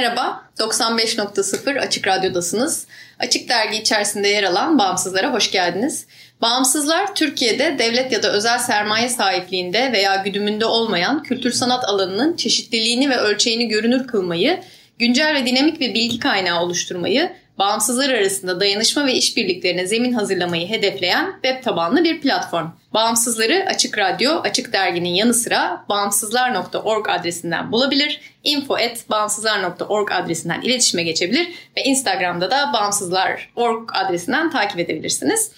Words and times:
Merhaba. 0.00 0.50
95.0 0.58 1.80
Açık 1.80 2.06
Radyo'dasınız. 2.06 2.86
Açık 3.18 3.48
Dergi 3.48 3.78
içerisinde 3.78 4.28
yer 4.28 4.42
alan 4.42 4.78
Bağımsızlara 4.78 5.32
hoş 5.32 5.50
geldiniz. 5.50 6.06
Bağımsızlar 6.42 7.14
Türkiye'de 7.14 7.76
devlet 7.78 8.12
ya 8.12 8.22
da 8.22 8.32
özel 8.32 8.58
sermaye 8.58 9.08
sahipliğinde 9.08 9.92
veya 9.92 10.16
güdümünde 10.16 10.64
olmayan 10.64 11.22
kültür 11.22 11.52
sanat 11.52 11.84
alanının 11.84 12.36
çeşitliliğini 12.36 13.10
ve 13.10 13.16
ölçeğini 13.16 13.68
görünür 13.68 14.06
kılmayı, 14.06 14.60
güncel 14.98 15.34
ve 15.34 15.46
dinamik 15.46 15.80
bir 15.80 15.94
bilgi 15.94 16.18
kaynağı 16.18 16.62
oluşturmayı, 16.62 17.32
bağımsızlar 17.60 18.10
arasında 18.10 18.60
dayanışma 18.60 19.06
ve 19.06 19.14
işbirliklerine 19.14 19.86
zemin 19.86 20.12
hazırlamayı 20.12 20.68
hedefleyen 20.68 21.32
web 21.42 21.62
tabanlı 21.62 22.04
bir 22.04 22.20
platform. 22.20 22.66
Bağımsızları 22.94 23.64
Açık 23.68 23.98
Radyo, 23.98 24.40
Açık 24.40 24.72
Dergi'nin 24.72 25.14
yanı 25.14 25.34
sıra 25.34 25.84
bağımsızlar.org 25.88 27.08
adresinden 27.08 27.72
bulabilir, 27.72 28.20
info.bağımsızlar.org 28.44 30.12
adresinden 30.12 30.60
iletişime 30.60 31.02
geçebilir 31.02 31.48
ve 31.76 31.82
Instagram'da 31.84 32.50
da 32.50 32.70
bağımsızlar.org 32.74 33.90
adresinden 33.92 34.50
takip 34.50 34.78
edebilirsiniz. 34.78 35.50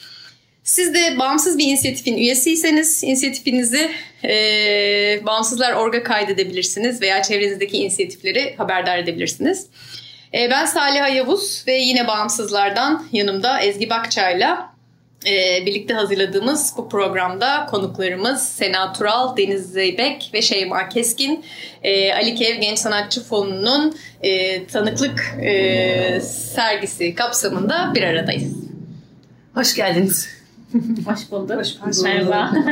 Siz 0.65 0.95
de 0.95 1.19
bağımsız 1.19 1.59
bir 1.59 1.65
inisiyatifin 1.65 2.17
üyesiyseniz 2.17 3.05
inisiyatifinizi 3.05 3.91
e, 4.25 4.31
Bağımsızlar.org'a 5.27 6.03
kaydedebilirsiniz 6.03 7.03
veya 7.03 7.23
çevrenizdeki 7.23 7.77
inisiyatifleri 7.77 8.55
haberdar 8.57 8.99
edebilirsiniz. 8.99 9.67
E, 10.35 10.51
ben 10.51 10.67
Salih 10.67 11.17
Yavuz 11.17 11.65
ve 11.67 11.73
yine 11.73 12.07
Bağımsızlardan 12.07 13.07
yanımda 13.13 13.61
Ezgi 13.61 13.91
Bakçay'la 13.91 14.73
e, 15.27 15.67
birlikte 15.67 15.95
hazırladığımız 15.95 16.75
bu 16.77 16.89
programda 16.89 17.67
konuklarımız 17.67 18.43
Sena 18.43 18.93
Tural, 18.93 19.37
Deniz 19.37 19.73
Zeybek 19.73 20.31
ve 20.35 20.43
Şeyma 20.43 20.89
Keskin. 20.89 21.45
E, 21.83 22.15
Ali 22.15 22.35
Kev 22.35 22.61
Genç 22.61 22.79
Sanatçı 22.79 23.25
Fonu'nun 23.25 23.97
e, 24.23 24.67
tanıklık 24.67 25.37
e, 25.43 26.21
sergisi 26.21 27.15
kapsamında 27.15 27.93
bir 27.95 28.03
aradayız. 28.03 28.55
Hoş 29.55 29.75
geldiniz. 29.75 30.29
Hoş 31.07 31.31
bulduk. 31.31 31.57
Hoş 31.57 31.81
bulduk. 31.81 32.03
Merhaba. 32.05 32.53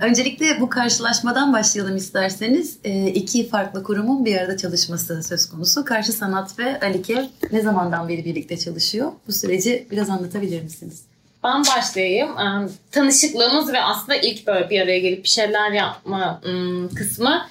Öncelikle 0.00 0.60
bu 0.60 0.68
karşılaşmadan 0.68 1.52
başlayalım 1.52 1.96
isterseniz. 1.96 2.78
E, 2.84 3.06
iki 3.06 3.48
farklı 3.48 3.82
kurumun 3.82 4.24
bir 4.24 4.36
arada 4.36 4.56
çalışması 4.56 5.22
söz 5.22 5.46
konusu. 5.46 5.84
Karşı 5.84 6.12
Sanat 6.12 6.58
ve 6.58 6.80
Alikev 6.80 7.24
ne 7.52 7.62
zamandan 7.62 8.08
beri 8.08 8.24
birlikte 8.24 8.58
çalışıyor? 8.58 9.12
Bu 9.28 9.32
süreci 9.32 9.86
biraz 9.90 10.10
anlatabilir 10.10 10.62
misiniz? 10.62 11.02
Ben 11.44 11.62
başlayayım. 11.64 12.28
Ee, 12.38 12.68
Tanışıklığımız 12.90 13.72
ve 13.72 13.82
aslında 13.82 14.16
ilk 14.16 14.46
böyle 14.46 14.70
bir 14.70 14.80
araya 14.80 14.98
gelip 14.98 15.24
bir 15.24 15.28
şeyler 15.28 15.70
yapma 15.72 16.40
ım, 16.46 16.94
kısmı 16.94 17.48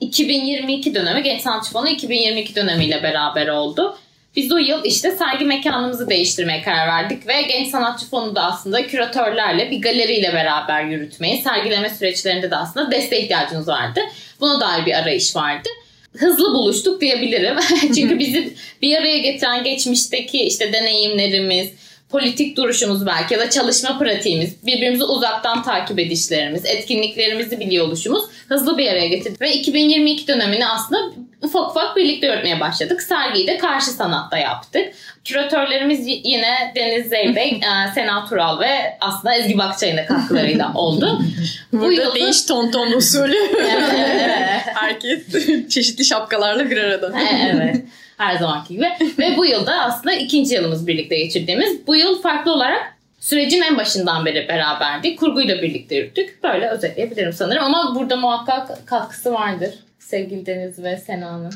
2022 0.00 0.94
dönemi. 0.94 1.22
Genç 1.22 1.42
Sanatçı 1.42 1.72
Fonu 1.72 1.88
2022 1.88 2.54
dönemiyle 2.54 3.02
beraber 3.02 3.48
oldu. 3.48 3.98
Biz 4.38 4.52
o 4.52 4.58
yıl 4.58 4.84
işte 4.84 5.10
sergi 5.10 5.44
mekanımızı 5.44 6.10
değiştirmeye 6.10 6.62
karar 6.62 6.86
verdik 6.86 7.28
ve 7.28 7.42
Genç 7.42 7.68
Sanatçı 7.68 8.06
Fonu 8.06 8.36
da 8.36 8.42
aslında 8.42 8.86
küratörlerle 8.86 9.70
bir 9.70 9.82
galeriyle 9.82 10.32
beraber 10.32 10.84
yürütmeyi, 10.84 11.42
sergileme 11.42 11.90
süreçlerinde 11.90 12.50
de 12.50 12.56
aslında 12.56 12.90
desteğe 12.90 13.22
ihtiyacımız 13.22 13.68
vardı. 13.68 14.00
Buna 14.40 14.60
dair 14.60 14.86
bir 14.86 14.94
arayış 14.94 15.36
vardı. 15.36 15.68
Hızlı 16.16 16.54
buluştuk 16.54 17.00
diyebilirim. 17.00 17.56
Çünkü 17.80 18.18
bizi 18.18 18.54
bir 18.82 18.96
araya 18.96 19.18
getiren 19.18 19.64
geçmişteki 19.64 20.42
işte 20.42 20.72
deneyimlerimiz, 20.72 21.68
politik 22.10 22.56
duruşumuz 22.56 23.06
belki 23.06 23.34
ya 23.34 23.40
da 23.40 23.50
çalışma 23.50 23.98
pratiğimiz, 23.98 24.66
birbirimizi 24.66 25.04
uzaktan 25.04 25.62
takip 25.62 25.98
edişlerimiz, 25.98 26.66
etkinliklerimizi 26.66 27.60
biliyor 27.60 27.86
oluşumuz 27.86 28.24
hızlı 28.48 28.78
bir 28.78 28.88
araya 28.88 29.06
getirdi. 29.08 29.36
Ve 29.40 29.52
2022 29.52 30.28
dönemini 30.28 30.66
aslında 30.66 30.98
ufak 31.42 31.70
ufak 31.70 31.96
birlikte 31.96 32.28
öğretmeye 32.28 32.60
başladık. 32.60 33.02
Sergiyi 33.02 33.46
de 33.46 33.58
karşı 33.58 33.90
sanatta 33.90 34.38
yaptık. 34.38 34.92
Küratörlerimiz 35.24 36.06
yine 36.06 36.72
Deniz 36.76 37.08
Zeybek, 37.08 37.52
e, 37.62 37.94
Sena 37.94 38.24
Tural 38.24 38.60
ve 38.60 38.96
aslında 39.00 39.34
Ezgi 39.34 39.58
Bakçay'ın 39.58 39.96
da 39.96 40.06
katkılarıyla 40.06 40.72
oldu. 40.74 41.22
Burada 41.72 41.92
yılda... 41.92 42.14
değiş 42.14 42.42
ton 42.42 42.70
ton 42.70 42.92
usulü. 42.92 43.36
evet. 43.58 44.62
Herkes 44.74 45.26
çeşitli 45.68 46.04
şapkalarla 46.04 46.70
bir 46.70 46.76
arada. 46.76 47.12
evet 47.54 47.76
her 48.18 48.36
zamanki 48.36 48.74
gibi. 48.74 48.86
Ve 49.18 49.36
bu 49.36 49.46
yılda 49.46 49.82
aslında 49.82 50.14
ikinci 50.14 50.54
yılımız 50.54 50.86
birlikte 50.86 51.18
geçirdiğimiz. 51.18 51.86
Bu 51.86 51.96
yıl 51.96 52.22
farklı 52.22 52.52
olarak 52.52 52.94
sürecin 53.20 53.62
en 53.62 53.76
başından 53.76 54.26
beri 54.26 54.48
beraberdik. 54.48 55.18
Kurguyla 55.18 55.62
birlikte 55.62 55.96
yürüttük. 55.96 56.42
Böyle 56.42 56.68
özetleyebilirim 56.68 57.32
sanırım 57.32 57.64
ama 57.64 57.94
burada 57.94 58.16
muhakkak 58.16 58.86
katkısı 58.86 59.32
vardır 59.32 59.70
sevgili 60.08 60.46
Deniz 60.46 60.82
ve 60.82 60.96
Sena'nın. 60.96 61.52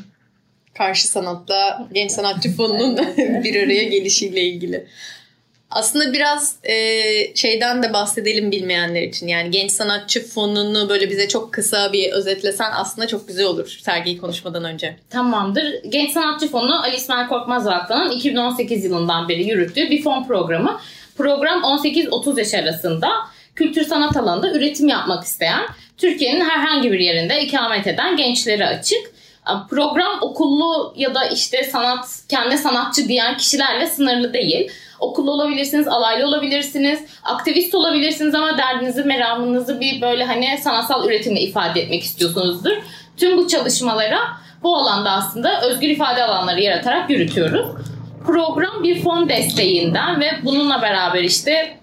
Karşı 0.77 1.07
sanatta 1.07 1.87
Genç 1.93 2.11
Sanatçı 2.11 2.51
Fonu'nun 2.55 2.97
bir 3.17 3.63
araya 3.63 3.83
gelişiyle 3.83 4.41
ilgili. 4.41 4.87
Aslında 5.69 6.13
biraz 6.13 6.55
e, 6.63 6.75
şeyden 7.35 7.83
de 7.83 7.93
bahsedelim 7.93 8.51
bilmeyenler 8.51 9.01
için. 9.01 9.27
Yani 9.27 9.51
Genç 9.51 9.71
Sanatçı 9.71 10.27
Fonu'nu 10.27 10.89
böyle 10.89 11.09
bize 11.09 11.27
çok 11.27 11.53
kısa 11.53 11.93
bir 11.93 12.11
özetlesen 12.11 12.71
aslında 12.73 13.07
çok 13.07 13.27
güzel 13.27 13.45
olur 13.45 13.67
sergiyi 13.81 14.17
konuşmadan 14.17 14.63
önce. 14.63 14.95
Tamamdır. 15.09 15.83
Genç 15.89 16.11
Sanatçı 16.11 16.47
Fonu 16.47 16.83
Ali 16.83 16.95
İsmail 16.95 17.27
Korkmaz 17.27 17.65
Vakfı'nın 17.65 18.11
2018 18.11 18.85
yılından 18.85 19.29
beri 19.29 19.49
yürüttüğü 19.49 19.89
bir 19.89 20.03
fon 20.03 20.27
programı. 20.27 20.79
Program 21.17 21.61
18-30 21.61 22.39
yaş 22.39 22.53
arasında 22.53 23.09
kültür 23.55 23.85
sanat 23.85 24.17
alanında 24.17 24.51
üretim 24.51 24.87
yapmak 24.87 25.23
isteyen, 25.23 25.61
Türkiye'nin 25.97 26.41
herhangi 26.41 26.91
bir 26.91 26.99
yerinde 26.99 27.41
ikamet 27.41 27.87
eden 27.87 28.17
gençlere 28.17 28.67
açık. 28.67 29.13
Program 29.69 30.17
okullu 30.21 30.93
ya 30.97 31.15
da 31.15 31.25
işte 31.25 31.63
sanat, 31.63 32.05
kendi 32.29 32.57
sanatçı 32.57 33.07
diyen 33.07 33.37
kişilerle 33.37 33.87
sınırlı 33.87 34.33
değil. 34.33 34.71
Okullu 34.99 35.31
olabilirsiniz, 35.31 35.87
alaylı 35.87 36.27
olabilirsiniz, 36.27 36.99
aktivist 37.23 37.75
olabilirsiniz 37.75 38.35
ama 38.35 38.57
derdinizi, 38.57 39.03
meramınızı 39.03 39.79
bir 39.79 40.01
böyle 40.01 40.23
hani 40.25 40.57
sanatsal 40.57 41.07
üretimle 41.07 41.41
ifade 41.41 41.81
etmek 41.81 42.03
istiyorsunuzdur. 42.03 42.77
Tüm 43.17 43.37
bu 43.37 43.47
çalışmalara 43.47 44.19
bu 44.63 44.77
alanda 44.77 45.11
aslında 45.11 45.61
özgür 45.61 45.89
ifade 45.89 46.23
alanları 46.23 46.61
yaratarak 46.61 47.09
yürütüyoruz. 47.09 47.67
Program 48.27 48.83
bir 48.83 49.03
fon 49.03 49.29
desteğinden 49.29 50.21
ve 50.21 50.31
bununla 50.43 50.81
beraber 50.81 51.23
işte 51.23 51.77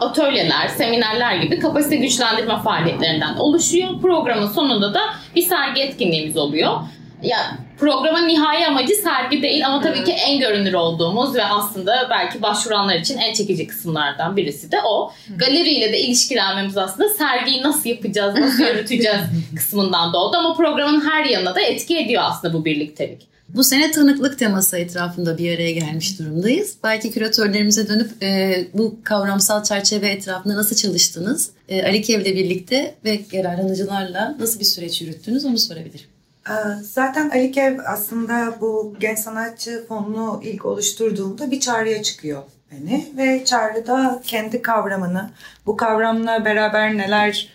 atölyeler, 0.00 0.68
seminerler 0.68 1.36
gibi 1.36 1.58
kapasite 1.58 1.96
güçlendirme 1.96 2.56
faaliyetlerinden 2.56 3.36
oluşuyor. 3.36 4.00
Programın 4.02 4.48
sonunda 4.48 4.94
da 4.94 5.00
bir 5.36 5.42
sergi 5.42 5.80
etkinliğimiz 5.80 6.36
oluyor. 6.36 6.80
Ya 7.22 7.38
programın 7.78 8.28
nihai 8.28 8.66
amacı 8.66 8.94
sergi 8.94 9.42
değil 9.42 9.66
ama 9.66 9.82
tabii 9.82 10.04
ki 10.04 10.12
en 10.12 10.40
görünür 10.40 10.72
olduğumuz 10.74 11.34
ve 11.34 11.44
aslında 11.44 12.06
belki 12.10 12.42
başvuranlar 12.42 12.96
için 12.96 13.18
en 13.18 13.34
çekici 13.34 13.66
kısımlardan 13.66 14.36
birisi 14.36 14.72
de 14.72 14.76
o. 14.84 15.12
Galeriyle 15.36 15.92
de 15.92 16.00
ilişkilenmemiz 16.00 16.76
aslında 16.76 17.08
sergiyi 17.08 17.62
nasıl 17.62 17.90
yapacağız, 17.90 18.38
nasıl 18.38 18.64
yürüteceğiz 18.66 19.20
kısmından 19.56 20.12
doğdu 20.12 20.36
ama 20.36 20.54
programın 20.54 21.10
her 21.10 21.24
yanına 21.24 21.54
da 21.54 21.60
etki 21.60 21.98
ediyor 21.98 22.22
aslında 22.26 22.54
bu 22.54 22.64
birliktelik. 22.64 23.36
Bu 23.48 23.64
sene 23.64 23.90
tanıklık 23.90 24.38
teması 24.38 24.78
etrafında 24.78 25.38
bir 25.38 25.54
araya 25.54 25.72
gelmiş 25.72 26.18
durumdayız. 26.18 26.76
Belki 26.84 27.10
küratörlerimize 27.10 27.88
dönüp 27.88 28.22
e, 28.22 28.64
bu 28.74 28.98
kavramsal 29.04 29.64
çerçeve 29.64 30.08
etrafında 30.08 30.56
nasıl 30.56 30.76
çalıştınız? 30.76 31.50
E, 31.68 31.84
Ali 31.84 32.02
Kev'le 32.02 32.24
birlikte 32.24 32.94
ve 33.04 33.20
yararlanıcılarla 33.32 34.36
nasıl 34.40 34.60
bir 34.60 34.64
süreç 34.64 35.00
yürüttünüz 35.02 35.44
onu 35.44 35.58
sorabilirim. 35.58 36.15
Ee, 36.48 36.52
zaten 36.82 37.30
Ali 37.30 37.52
Kev 37.52 37.78
aslında 37.86 38.54
bu 38.60 38.96
genç 39.00 39.18
sanatçı 39.18 39.86
fonunu 39.88 40.40
ilk 40.44 40.66
oluşturduğunda 40.66 41.50
bir 41.50 41.60
çağrıya 41.60 42.02
çıkıyor 42.02 42.42
beni 42.72 43.12
ve 43.16 43.44
çağrıda 43.44 44.22
kendi 44.24 44.62
kavramını 44.62 45.30
bu 45.66 45.76
kavramla 45.76 46.44
beraber 46.44 46.96
neler 46.96 47.48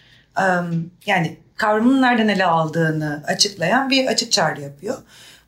yani 1.05 1.37
kavramın 1.55 2.01
nereden 2.01 2.27
ele 2.27 2.45
aldığını 2.45 3.23
açıklayan 3.27 3.89
bir 3.89 4.07
açık 4.07 4.31
çağrı 4.31 4.61
yapıyor. 4.61 4.97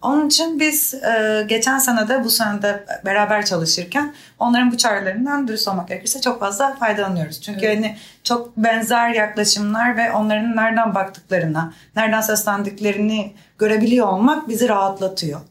Onun 0.03 0.27
için 0.27 0.59
biz 0.59 0.93
e, 0.93 1.45
geçen 1.47 1.79
sene 1.79 2.07
de 2.07 2.23
bu 2.23 2.29
sene 2.29 2.61
de 2.61 2.85
beraber 3.05 3.45
çalışırken 3.45 4.13
onların 4.39 4.71
bu 4.71 4.77
çağrılarından 4.77 5.47
dürüst 5.47 5.67
olmak 5.67 5.87
gerekirse 5.87 6.21
çok 6.21 6.39
fazla 6.39 6.75
faydalanıyoruz. 6.75 7.41
Çünkü 7.41 7.65
evet. 7.65 7.77
hani 7.77 7.97
çok 8.23 8.57
benzer 8.57 9.09
yaklaşımlar 9.09 9.97
ve 9.97 10.11
onların 10.11 10.55
nereden 10.55 10.95
baktıklarına, 10.95 11.73
nereden 11.95 12.21
seslendiklerini 12.21 13.33
görebiliyor 13.57 14.07
olmak 14.07 14.49
bizi 14.49 14.69
rahatlatıyor. 14.69 15.41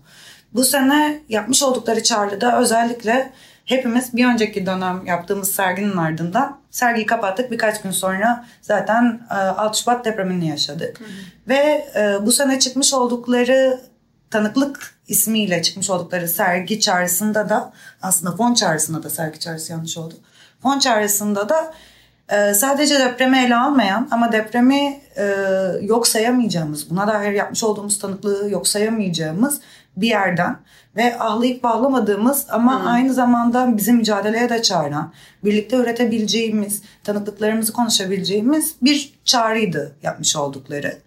Bu 0.55 0.65
sene 0.65 1.21
yapmış 1.29 1.63
oldukları 1.63 2.03
çağrıda 2.03 2.61
özellikle 2.61 3.33
hepimiz 3.65 4.17
bir 4.17 4.27
önceki 4.27 4.67
dönem 4.67 5.07
yaptığımız 5.07 5.53
serginin 5.53 5.97
ardından 5.97 6.59
sergiyi 6.71 7.07
kapattık. 7.07 7.51
Birkaç 7.51 7.83
gün 7.83 7.91
sonra 7.91 8.45
zaten 8.63 9.21
6 9.31 9.79
Şubat 9.79 10.05
depremini 10.05 10.49
yaşadık. 10.49 11.01
Hı 11.01 11.05
hı. 11.05 11.09
Ve 11.49 11.89
e, 11.97 12.27
bu 12.27 12.33
sene 12.33 12.59
çıkmış 12.59 12.95
oldukları 12.95 13.92
tanıklık 14.33 14.95
ismiyle 15.09 15.63
çıkmış 15.63 15.91
oldukları 15.91 16.29
sergi 16.29 16.81
çağrısında 16.81 17.49
da 17.49 17.73
aslında 18.03 18.37
fon 18.37 18.55
çağrısında 18.55 19.03
da 19.03 19.11
sergi 19.11 19.39
çağrısı 19.39 19.73
yanlış 19.73 19.99
oldu. 19.99 20.15
Fon 20.63 20.79
çağrısında 20.79 21.49
da 21.49 21.75
e, 22.29 22.55
sadece 22.55 22.99
depremi 22.99 23.39
ele 23.39 23.57
almayan 23.57 24.09
ama 24.11 24.33
depremi 24.33 25.01
e, 25.17 25.25
yok 25.83 26.09
sayamayacağımız, 26.09 26.91
buna 26.91 27.07
dair 27.07 27.33
yapmış 27.33 27.65
olduğumuz 27.65 27.99
tanıklığı 27.99 28.51
yok 28.51 28.69
sayamayacağımız 28.69 29.61
bir 29.97 30.09
yerden 30.09 30.57
ve 30.97 31.19
ahlayıp 31.19 31.63
bağlamadığımız 31.63 32.47
ama 32.51 32.81
hmm. 32.81 32.89
aynı 32.89 33.15
zamanda 33.15 33.77
bizi 33.77 33.93
mücadeleye 33.93 34.49
de 34.49 34.63
çağıran, 34.63 35.13
birlikte 35.45 35.77
üretebileceğimiz, 35.77 36.83
tanıklıklarımızı 37.05 37.73
konuşabileceğimiz 37.73 38.75
bir 38.83 39.13
çağrıydı 39.25 39.97
yapmış 40.03 40.37
oldukları. 40.37 40.99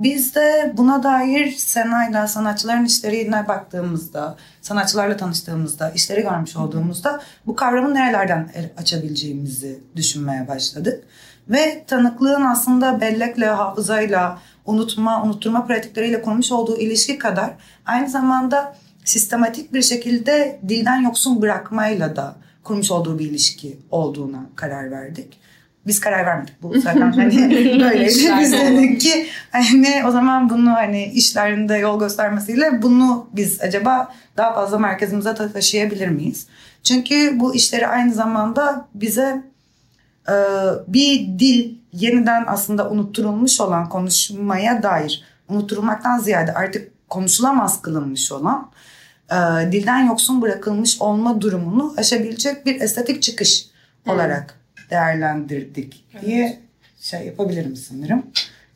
Biz 0.00 0.34
de 0.34 0.72
buna 0.76 1.02
dair 1.02 1.50
Sena'yla 1.50 2.26
sanatçıların 2.26 2.84
işlerine 2.84 3.48
baktığımızda, 3.48 4.36
sanatçılarla 4.62 5.16
tanıştığımızda, 5.16 5.90
işleri 5.90 6.22
görmüş 6.22 6.56
olduğumuzda 6.56 7.20
bu 7.46 7.56
kavramı 7.56 7.94
nerelerden 7.94 8.50
açabileceğimizi 8.76 9.80
düşünmeye 9.96 10.48
başladık. 10.48 11.04
Ve 11.48 11.84
tanıklığın 11.86 12.42
aslında 12.42 13.00
bellekle, 13.00 13.46
hafızayla, 13.46 14.38
unutma, 14.66 15.22
unutturma 15.24 15.66
pratikleriyle 15.66 16.22
kurmuş 16.22 16.52
olduğu 16.52 16.78
ilişki 16.78 17.18
kadar 17.18 17.50
aynı 17.86 18.10
zamanda 18.10 18.76
sistematik 19.04 19.74
bir 19.74 19.82
şekilde 19.82 20.60
dilden 20.68 21.00
yoksun 21.00 21.42
bırakmayla 21.42 22.16
da 22.16 22.36
kurmuş 22.64 22.90
olduğu 22.90 23.18
bir 23.18 23.30
ilişki 23.30 23.78
olduğuna 23.90 24.46
karar 24.56 24.90
verdik. 24.90 25.40
Biz 25.86 26.00
karar 26.00 26.26
vermedik 26.26 26.62
bu 26.62 26.80
zaten 26.80 27.12
hani 27.12 27.50
böyleydi. 27.80 28.32
Biz 28.40 28.52
dedik 28.52 29.00
ki 29.00 29.26
hani 29.52 30.02
o 30.06 30.10
zaman 30.10 30.50
bunu 30.50 30.70
hani 30.70 31.04
işlerinde 31.04 31.74
yol 31.74 32.00
göstermesiyle 32.00 32.82
bunu 32.82 33.28
biz 33.32 33.60
acaba 33.60 34.12
daha 34.36 34.54
fazla 34.54 34.78
merkezimize 34.78 35.34
taşıyabilir 35.34 36.08
miyiz? 36.08 36.46
Çünkü 36.82 37.40
bu 37.40 37.54
işleri 37.54 37.86
aynı 37.86 38.14
zamanda 38.14 38.88
bize 38.94 39.42
e, 40.28 40.34
bir 40.88 41.38
dil 41.38 41.74
yeniden 41.92 42.44
aslında 42.46 42.90
unutturulmuş 42.90 43.60
olan 43.60 43.88
konuşmaya 43.88 44.82
dair 44.82 45.24
unutturulmaktan 45.48 46.18
ziyade 46.18 46.54
artık 46.54 47.08
konuşulamaz 47.08 47.82
kılınmış 47.82 48.32
olan 48.32 48.70
e, 49.30 49.72
dilden 49.72 50.06
yoksun 50.06 50.42
bırakılmış 50.42 51.00
olma 51.00 51.40
durumunu 51.40 51.94
aşabilecek 51.96 52.66
bir 52.66 52.80
estetik 52.80 53.22
çıkış 53.22 53.66
hmm. 54.04 54.12
olarak 54.12 54.59
değerlendirdik 54.90 56.04
evet. 56.14 56.26
diye 56.26 56.58
şey 57.00 57.26
yapabilirim 57.26 57.76
sanırım. 57.76 58.26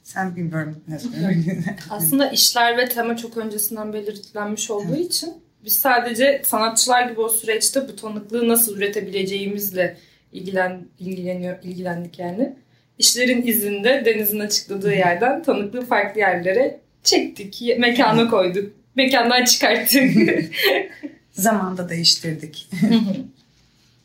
Sen 0.02 0.37
bilmiyorum 0.37 0.84
ne 0.88 0.99
Aslında 1.90 2.31
işler 2.31 2.78
ve 2.78 2.88
tema 2.88 3.16
çok 3.16 3.37
öncesinden 3.37 3.93
belirtilenmiş 3.93 4.70
olduğu 4.70 4.96
evet. 4.96 5.06
için 5.06 5.34
biz 5.64 5.72
sadece 5.72 6.43
sanatçılar 6.44 7.11
gibi 7.11 7.20
o 7.20 7.28
süreçte 7.28 7.88
bu 7.88 7.96
tanıklığı 7.96 8.49
nasıl 8.49 8.76
üretebileceğimizle 8.76 9.96
ilgilen, 10.32 10.87
ilgileniyor, 10.99 11.62
ilgilendik 11.62 12.19
yani. 12.19 12.56
İşlerin 12.99 13.46
izinde 13.46 14.02
denizin 14.05 14.40
açıkladığı 14.40 14.94
yerden 14.94 15.43
tanıklığı 15.43 15.87
farklı 15.87 16.20
yerlere 16.20 16.81
çektik, 17.02 17.78
mekana 17.78 18.31
koyduk, 18.31 18.72
mekandan 18.94 19.44
çıkarttık. 19.44 20.12
Zamanda 21.32 21.88
değiştirdik. 21.88 22.69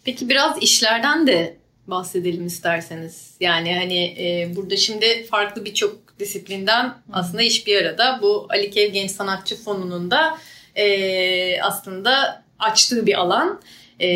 Peki 0.04 0.30
biraz 0.30 0.64
işlerden 0.64 1.28
de 1.28 1.59
bahsedelim 1.90 2.46
isterseniz. 2.46 3.36
Yani 3.40 3.76
hani 3.76 4.04
e, 4.04 4.56
burada 4.56 4.78
şimdi 4.78 5.24
farklı 5.24 5.66
birçok 5.66 6.20
disiplinden 6.20 6.94
aslında 7.14 7.42
iş 7.42 7.68
bir 7.68 7.86
arada. 7.86 8.20
Bu 8.22 8.48
Ali 8.50 8.72
Kev 8.72 8.92
Genç 8.92 9.12
Sanatçı 9.12 9.64
Fonu'nun 9.64 10.12
da 10.12 10.38
e, 10.76 11.62
aslında 11.62 12.44
açtığı 12.60 13.06
bir 13.06 13.20
alan. 13.20 13.62
E, 14.02 14.10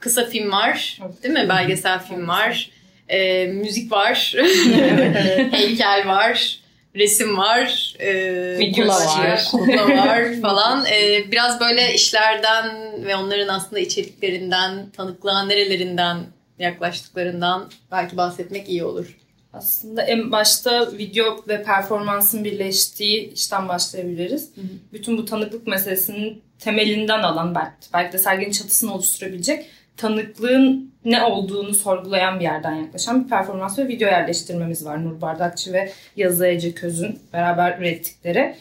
kısa 0.00 0.24
film 0.24 0.52
var 0.52 0.98
değil 1.22 1.34
mi? 1.34 1.46
Belgesel 1.48 2.04
film 2.04 2.28
var. 2.28 2.70
E, 3.08 3.46
müzik 3.46 3.92
var. 3.92 4.34
heykel 5.50 6.06
var 6.06 6.63
resim 6.94 7.38
var, 7.38 7.94
e, 7.98 8.12
video 8.58 8.88
var, 8.88 9.48
kukla 9.50 9.88
var 9.96 10.40
falan. 10.42 10.86
E, 10.86 11.24
biraz 11.32 11.60
böyle 11.60 11.94
işlerden 11.94 12.92
ve 13.04 13.16
onların 13.16 13.48
aslında 13.48 13.80
içeriklerinden, 13.80 14.90
tanıklığa 14.90 15.44
nerelerinden 15.44 16.18
yaklaştıklarından 16.58 17.70
belki 17.90 18.16
bahsetmek 18.16 18.68
iyi 18.68 18.84
olur. 18.84 19.16
Aslında 19.52 20.02
en 20.02 20.32
başta 20.32 20.92
video 20.92 21.44
ve 21.48 21.62
performansın 21.62 22.44
birleştiği 22.44 23.32
işten 23.32 23.68
başlayabiliriz. 23.68 24.50
Hı 24.54 24.60
hı. 24.60 24.64
Bütün 24.92 25.18
bu 25.18 25.24
tanıklık 25.24 25.66
meselesinin 25.66 26.42
temelinden 26.58 27.22
alan 27.22 27.54
belki, 27.54 27.92
belki 27.92 28.12
de 28.12 28.18
serginin 28.18 28.50
çatısını 28.50 28.94
oluşturabilecek 28.94 29.66
tanıklığın 29.96 30.94
ne 31.04 31.22
olduğunu 31.22 31.74
sorgulayan 31.74 32.38
bir 32.38 32.44
yerden 32.44 32.74
yaklaşan 32.74 33.24
bir 33.24 33.28
performans 33.28 33.78
ve 33.78 33.88
video 33.88 34.08
yerleştirmemiz 34.08 34.84
var. 34.84 35.04
Nur 35.04 35.20
Bardakçı 35.20 35.72
ve 35.72 35.92
Yazı 36.16 36.46
Ece 36.46 36.74
Köz'ün 36.74 37.18
beraber 37.32 37.78
ürettikleri. 37.78 38.56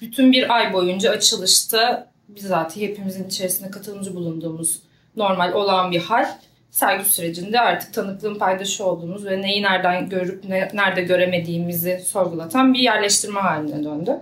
Bütün 0.00 0.32
bir 0.32 0.56
ay 0.56 0.72
boyunca 0.72 1.10
açılışta 1.10 2.12
bizatihi 2.28 2.88
hepimizin 2.88 3.28
içerisinde 3.28 3.70
katılımcı 3.70 4.14
bulunduğumuz 4.14 4.82
normal 5.16 5.52
olan 5.52 5.92
bir 5.92 6.00
hal 6.00 6.26
sergi 6.70 7.04
sürecinde 7.04 7.60
artık 7.60 7.94
tanıklığın 7.94 8.34
paydaşı 8.34 8.84
olduğumuz 8.86 9.26
ve 9.26 9.42
neyi 9.42 9.62
nereden 9.62 10.08
görüp 10.08 10.44
ne, 10.44 10.68
nerede 10.74 11.02
göremediğimizi 11.02 12.02
sorgulatan 12.06 12.74
bir 12.74 12.78
yerleştirme 12.78 13.40
haline 13.40 13.84
döndü. 13.84 14.20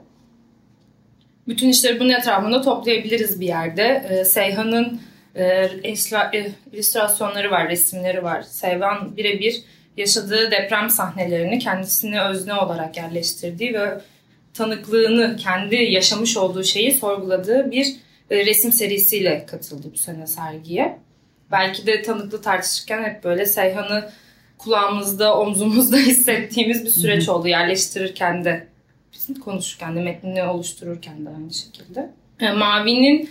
Bütün 1.49 1.69
işleri 1.69 2.01
bunun 2.01 2.11
etrafında 2.11 2.63
toplayabiliriz 2.63 3.41
bir 3.41 3.47
yerde. 3.47 4.07
Ee, 4.11 4.25
Seyhan'ın 4.25 5.00
e, 5.37 5.71
illüstrasyonları 6.73 7.51
var, 7.51 7.69
resimleri 7.69 8.23
var. 8.23 8.43
Seyvan 8.43 9.17
birebir 9.17 9.63
yaşadığı 9.97 10.51
deprem 10.51 10.91
sahnelerini 10.91 11.59
kendisine 11.59 12.23
özne 12.23 12.55
olarak 12.55 12.97
yerleştirdiği 12.97 13.75
ve 13.75 14.01
tanıklığını, 14.55 15.37
kendi 15.37 15.77
yaşamış 15.77 16.37
olduğu 16.37 16.65
şeyi 16.65 16.93
sorguladığı 16.93 17.71
bir 17.71 17.97
e, 18.31 18.47
resim 18.47 18.73
serisiyle 18.73 19.47
katıldı 19.47 19.87
bu 19.95 19.99
sene 19.99 20.27
sergiye. 20.27 20.99
Belki 21.53 21.87
de 21.87 22.03
tanıklı 22.03 22.43
tartışırken 22.43 23.05
hep 23.05 23.25
böyle 23.25 23.47
Seyhan'ı 23.47 24.11
kulağımızda, 24.59 25.39
omzumuzda 25.39 25.97
hissettiğimiz 26.11 26.85
bir 26.85 26.91
süreç 26.91 27.29
oldu. 27.29 27.49
Yerleştirirken 27.49 28.45
de, 28.45 28.67
bizim 29.13 29.35
konuşurken 29.41 29.97
de, 29.97 30.01
metnini 30.01 30.45
oluştururken 30.45 31.27
de 31.27 31.29
aynı 31.29 31.55
şekilde. 31.55 32.11
E, 32.41 32.53
Mavi'nin 32.53 33.31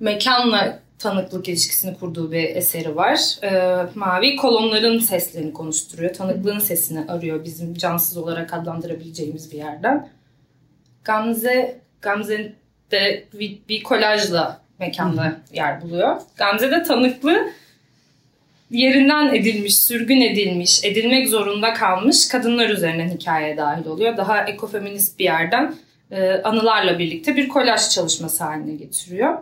mekanla 0.00 0.80
tanıklık 1.00 1.48
ilişkisini 1.48 1.98
kurduğu 1.98 2.32
bir 2.32 2.56
eseri 2.56 2.96
var. 2.96 3.18
E, 3.42 3.82
mavi 3.94 4.36
kolonların 4.36 4.98
seslerini 4.98 5.52
konuşturuyor. 5.52 6.14
Tanıklığın 6.14 6.58
sesini 6.58 7.04
arıyor 7.08 7.44
bizim 7.44 7.74
cansız 7.74 8.16
olarak 8.16 8.54
adlandırabileceğimiz 8.54 9.52
bir 9.52 9.56
yerden. 9.56 10.08
Gamze, 11.04 11.80
Gamze 12.02 12.52
de 12.90 13.24
bir, 13.34 13.58
bir 13.68 13.82
kolajla 13.82 14.60
mekanda 14.78 15.36
yer 15.52 15.82
buluyor. 15.82 16.20
Gamze 16.36 16.70
de 16.70 16.82
tanıklı 16.82 17.50
yerinden 18.70 19.34
edilmiş, 19.34 19.78
sürgün 19.78 20.20
edilmiş, 20.20 20.84
edilmek 20.84 21.28
zorunda 21.28 21.74
kalmış 21.74 22.28
kadınlar 22.28 22.68
üzerinden 22.68 23.08
hikayeye 23.08 23.56
dahil 23.56 23.86
oluyor. 23.86 24.16
Daha 24.16 24.44
ekofeminist 24.44 25.18
bir 25.18 25.24
yerden 25.24 25.74
e, 26.10 26.32
anılarla 26.32 26.98
birlikte 26.98 27.36
bir 27.36 27.48
kolaj 27.48 27.88
çalışması 27.90 28.44
haline 28.44 28.74
getiriyor 28.74 29.38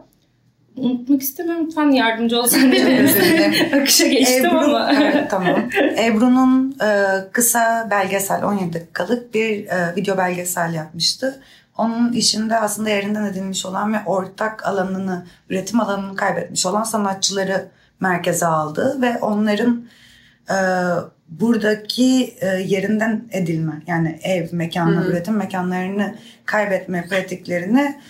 unutmak 0.79 1.23
istemiyorum. 1.23 1.67
Lütfen 1.67 1.91
yardımcı 1.91 2.41
olsan 2.41 2.61
Akışa 3.81 4.07
geçtim 4.07 4.47
Ebru, 4.47 4.59
ama. 4.59 4.93
evet, 4.93 5.31
tamam. 5.31 5.71
Ebru'nun 5.99 6.77
e, 6.83 6.89
kısa 7.33 7.89
belgesel 7.91 8.45
17 8.45 8.73
dakikalık 8.73 9.35
bir 9.35 9.67
e, 9.67 9.97
video 9.97 10.19
belgesel 10.19 10.75
yapmıştı. 10.75 11.41
Onun 11.79 12.13
işinde 12.13 12.57
aslında 12.57 12.91
yerinden 12.91 13.25
edilmiş 13.25 13.67
olan 13.67 13.93
ve 13.93 13.99
ortak 14.07 14.67
alanını, 14.67 15.27
üretim 15.51 15.81
alanını 15.81 16.17
kaybetmiş 16.17 16.67
olan 16.67 16.83
sanatçıları 16.83 17.69
merkeze 18.01 18.47
aldı 18.47 18.99
ve 19.03 19.19
onların 19.19 19.87
e, 20.51 20.57
buradaki 21.29 22.35
e, 22.41 22.47
yerinden 22.47 23.25
edilme 23.31 23.83
yani 23.87 24.19
ev, 24.23 24.47
mekanlar, 24.53 25.05
üretim 25.07 25.37
mekanlarını 25.37 26.15
kaybetme 26.45 27.07
pratiklerini 27.09 28.01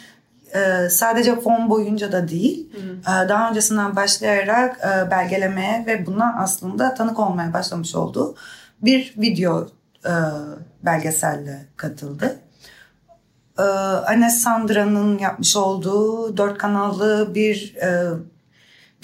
e, 0.54 0.88
sadece 0.88 1.40
fon 1.40 1.70
boyunca 1.70 2.12
da 2.12 2.28
değil 2.28 2.70
e, 3.02 3.28
daha 3.28 3.50
öncesinden 3.50 3.96
başlayarak 3.96 4.80
e, 4.80 5.10
belgelemeye 5.10 5.84
ve 5.86 6.06
buna 6.06 6.36
aslında 6.38 6.94
tanık 6.94 7.18
olmaya 7.18 7.52
başlamış 7.52 7.94
olduğu 7.94 8.36
bir 8.82 9.14
video 9.16 9.68
e, 10.04 10.12
belgeselle 10.82 11.66
katıldı. 11.76 12.38
E, 13.58 13.62
Anne 13.62 14.30
Sandra'nın 14.30 15.18
yapmış 15.18 15.56
olduğu 15.56 16.36
dört 16.36 16.58
kanallı 16.58 17.34
bir 17.34 17.76
e, 17.76 18.10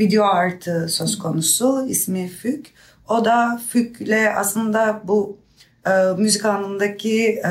video 0.00 0.24
artı 0.24 0.88
söz 0.88 1.18
konusu 1.18 1.86
ismi 1.88 2.28
Fük. 2.28 2.74
O 3.08 3.24
da 3.24 3.60
Fük'le 3.68 4.36
aslında 4.36 5.00
bu 5.04 5.38
e, 5.86 5.90
müzik 6.18 6.44
alanındaki 6.44 7.22
e, 7.28 7.50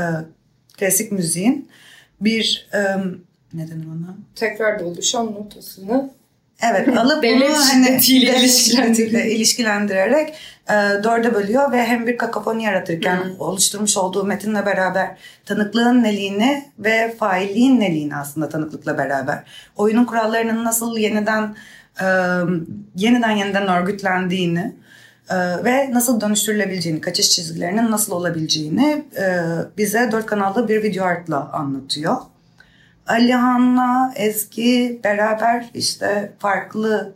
klasik 0.79 1.11
müziğin 1.11 1.69
bir 2.21 2.69
e, 2.73 2.97
ne 3.53 3.67
denir 3.67 3.85
ona? 3.85 4.15
Tekrar 4.35 4.79
oluşan 4.79 5.25
notasını 5.25 6.09
Evet 6.63 6.87
alıp 6.97 7.23
bunu 7.23 7.55
hani 7.55 7.99
ilişkilendirerek. 8.07 9.31
ilişkilendirerek 9.35 10.33
e, 10.69 10.73
dörde 11.03 11.33
bölüyor 11.33 11.71
ve 11.71 11.83
hem 11.83 12.07
bir 12.07 12.17
kakafoni 12.17 12.63
yaratırken 12.63 13.19
oluşturmuş 13.39 13.97
olduğu 13.97 14.23
metinle 14.23 14.65
beraber 14.65 15.17
tanıklığın 15.45 16.03
neliğini 16.03 16.65
ve 16.79 17.15
failliğin 17.19 17.79
neliğini 17.79 18.15
aslında 18.15 18.49
tanıklıkla 18.49 18.97
beraber 18.97 19.43
oyunun 19.75 20.05
kurallarının 20.05 20.63
nasıl 20.63 20.97
yeniden 20.97 21.55
e, 22.01 22.05
yeniden 22.95 23.31
yeniden 23.31 23.67
örgütlendiğini 23.67 24.75
e, 25.29 25.35
ve 25.63 25.93
nasıl 25.93 26.21
dönüştürülebileceğini, 26.21 27.01
kaçış 27.01 27.29
çizgilerinin 27.29 27.91
nasıl 27.91 28.13
olabileceğini 28.13 29.05
e, 29.17 29.43
bize 29.77 30.09
dört 30.11 30.25
kanallı 30.25 30.67
bir 30.67 30.83
video 30.83 31.05
artla 31.05 31.51
anlatıyor. 31.51 32.17
Alihan'la 33.07 34.13
Ezgi 34.15 34.99
beraber 35.03 35.65
işte 35.73 36.31
farklı 36.39 37.13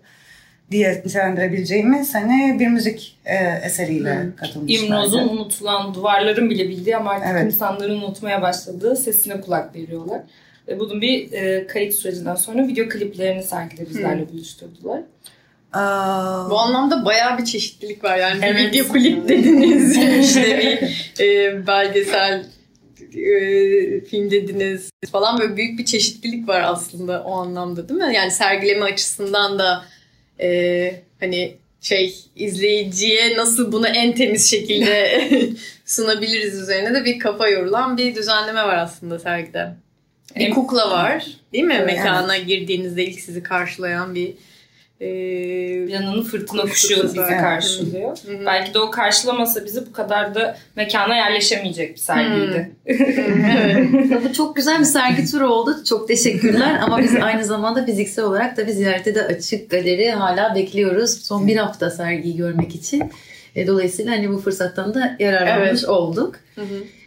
diye 0.72 1.02
nitelendirebileceğimiz 1.06 2.16
hani 2.16 2.58
bir 2.60 2.68
müzik 2.68 3.18
e, 3.26 3.36
eseriyle 3.66 4.26
katılmışlardı. 4.38 4.86
İmroz'un 4.86 5.28
unutulan 5.28 5.94
duvarların 5.94 6.50
bile 6.50 6.70
bildiği 6.70 6.98
ama 6.98 7.12
artık 7.12 7.28
Evet. 7.32 7.46
insanların 7.46 7.98
unutmaya 8.02 8.42
başladığı 8.42 8.96
sesine 8.96 9.42
kulak 9.42 9.76
veriyorlar. 9.76 10.22
Ve 10.68 10.80
bunun 10.80 11.02
bir 11.02 11.32
e, 11.32 11.68
kayıt 11.68 11.94
sürecinden 11.94 12.36
sonra 12.36 12.68
video 12.68 12.90
kliplerini 12.90 13.44
sergide 13.44 13.90
bizlerle 13.90 14.30
buluşturdular. 14.30 15.00
Aa, 15.74 16.50
Bu 16.50 16.60
anlamda 16.60 17.06
bayağı 17.06 17.38
bir 17.38 17.46
çeşitlilik 17.46 18.04
var. 18.04 18.18
Yani 18.18 18.42
bir 18.42 18.48
Evet. 18.48 18.74
video 18.74 18.94
klip 18.94 19.30
dediniz, 19.30 19.98
işte 20.20 20.58
bir 20.60 21.24
e, 21.26 21.68
belgesel 21.68 22.46
e, 23.16 24.02
film 24.02 24.32
dediniz 24.32 24.90
falan 25.12 25.40
böyle 25.40 25.58
büyük 25.58 25.80
bir 25.80 25.86
çeşitlilik 25.86 26.48
var 26.48 26.62
aslında 26.66 27.24
o 27.24 27.34
anlamda 27.34 27.90
değil 27.90 28.00
mi? 28.00 28.16
Yani 28.16 28.32
sergileme 28.32 28.86
açısından 28.86 29.60
da 29.60 29.86
e, 30.42 31.02
hani 31.20 31.58
şey 31.82 32.16
izleyiciye 32.36 33.38
nasıl 33.38 33.72
bunu 33.72 33.88
en 33.88 34.16
temiz 34.16 34.50
şekilde 34.50 35.22
sunabiliriz 35.86 36.62
üzerine 36.62 36.94
de 36.94 37.06
bir 37.06 37.20
kafa 37.20 37.48
yorulan 37.48 37.98
bir 37.98 38.16
düzenleme 38.16 38.64
var 38.64 38.78
aslında 38.78 39.20
sergide. 39.20 39.76
Bir 40.36 40.50
kukla 40.50 40.92
var 40.92 41.28
değil 41.54 41.64
mi? 41.64 41.76
Evet. 41.78 41.86
Mekana 41.86 42.38
girdiğinizde 42.38 43.06
ilk 43.06 43.20
sizi 43.20 43.44
karşılayan 43.44 44.16
bir 44.16 44.34
e, 45.02 45.08
Yanının 45.88 46.24
fırtına 46.24 46.62
Kuş 46.62 46.72
kuşu 46.72 47.04
bizi 47.04 47.20
var. 47.20 47.40
karşılıyor. 47.40 48.18
Hı 48.28 48.32
hı. 48.38 48.46
Belki 48.46 48.74
de 48.74 48.80
o 48.80 48.92
karşılamasa 48.92 49.66
bizi 49.66 49.86
bu 49.88 49.92
kadar 49.92 50.36
da 50.36 50.58
mekana 50.76 51.16
yerleşemeyecek 51.16 51.96
bir 51.96 52.00
sergiydi. 52.00 52.72
Ya 54.12 54.20
Bu 54.30 54.34
çok 54.34 54.56
güzel 54.56 54.80
bir 54.80 54.84
sergi 54.86 55.32
turu 55.32 55.48
oldu. 55.54 55.76
Çok 55.90 56.08
teşekkürler. 56.08 56.80
Ama 56.82 56.98
biz 57.00 57.16
aynı 57.16 57.46
zamanda 57.46 57.86
fiziksel 57.86 58.26
olarak 58.26 58.58
da 58.58 58.68
bir 58.68 58.72
ziyarete 58.72 59.16
de 59.16 59.24
açık 59.24 59.70
galeri 59.70 60.12
hala 60.12 60.56
bekliyoruz. 60.56 61.22
Son 61.26 61.48
bir 61.48 61.56
hafta 61.58 61.90
sergiyi 61.90 62.38
görmek 62.38 62.76
için. 62.76 63.04
E, 63.56 63.68
Dolayısıyla 63.68 64.12
hani 64.12 64.30
bu 64.30 64.38
fırsattan 64.38 64.94
da 64.94 65.16
yararlanmış 65.20 65.70
Evet. 65.80 65.90
olduk. 65.90 66.36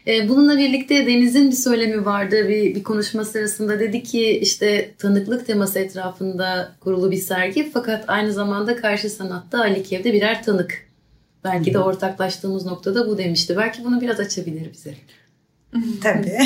E, 0.06 0.28
Bununla 0.28 0.59
birlikte 0.59 1.06
Deniz'in 1.06 1.50
bir 1.50 1.56
söylemi 1.56 2.04
vardı 2.04 2.49
bir, 2.49 2.75
bir 2.75 2.82
konuşma 2.82 3.25
sırasında. 3.25 3.80
Dedi 3.80 4.02
ki 4.02 4.38
işte 4.38 4.90
tanıklık 4.99 5.47
teması 5.47 5.78
etrafında 5.78 6.73
kurulu 6.80 7.11
bir 7.11 7.16
sergi 7.16 7.70
fakat 7.75 8.04
aynı 8.09 8.32
zamanda 8.32 8.76
karşı 8.76 9.11
sanatta 9.11 9.61
Ali 9.61 9.82
Kev'de 9.82 10.12
birer 10.12 10.42
tanık. 10.42 10.87
Belki 11.44 11.75
de 11.75 11.78
ortaklaştığımız 11.78 12.66
noktada 12.66 13.06
bu 13.06 13.18
demişti. 13.18 13.56
Belki 13.56 13.85
bunu 13.85 14.00
biraz 14.00 14.20
açabilir 14.20 14.73
bize. 14.73 14.94
tabii. 16.02 16.30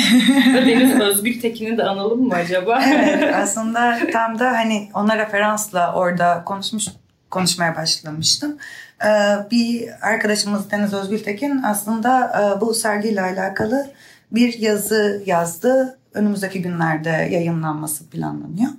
Deniz 0.55 0.99
Özgül 1.01 1.41
Tekin'i 1.41 1.77
de 1.77 1.83
analım 1.83 2.27
mı 2.27 2.33
acaba? 2.33 2.83
evet 2.87 3.35
aslında 3.35 3.97
tam 4.13 4.39
da 4.39 4.51
hani 4.51 4.89
ona 4.93 5.17
referansla 5.17 5.93
orada 5.95 6.43
konuşmuş 6.45 6.85
konuşmaya 7.29 7.75
başlamıştım. 7.75 8.57
Ee, 9.03 9.07
bir 9.51 9.89
arkadaşımız 10.01 10.71
Deniz 10.71 10.93
Özgültekin 10.93 11.63
aslında 11.63 12.31
e, 12.41 12.61
bu 12.61 12.73
sergiyle 12.73 13.21
alakalı 13.21 13.91
bir 14.31 14.59
yazı 14.59 15.23
yazdı. 15.25 15.99
Önümüzdeki 16.13 16.61
günlerde 16.61 17.09
yayınlanması 17.09 18.09
planlanıyor. 18.09 18.71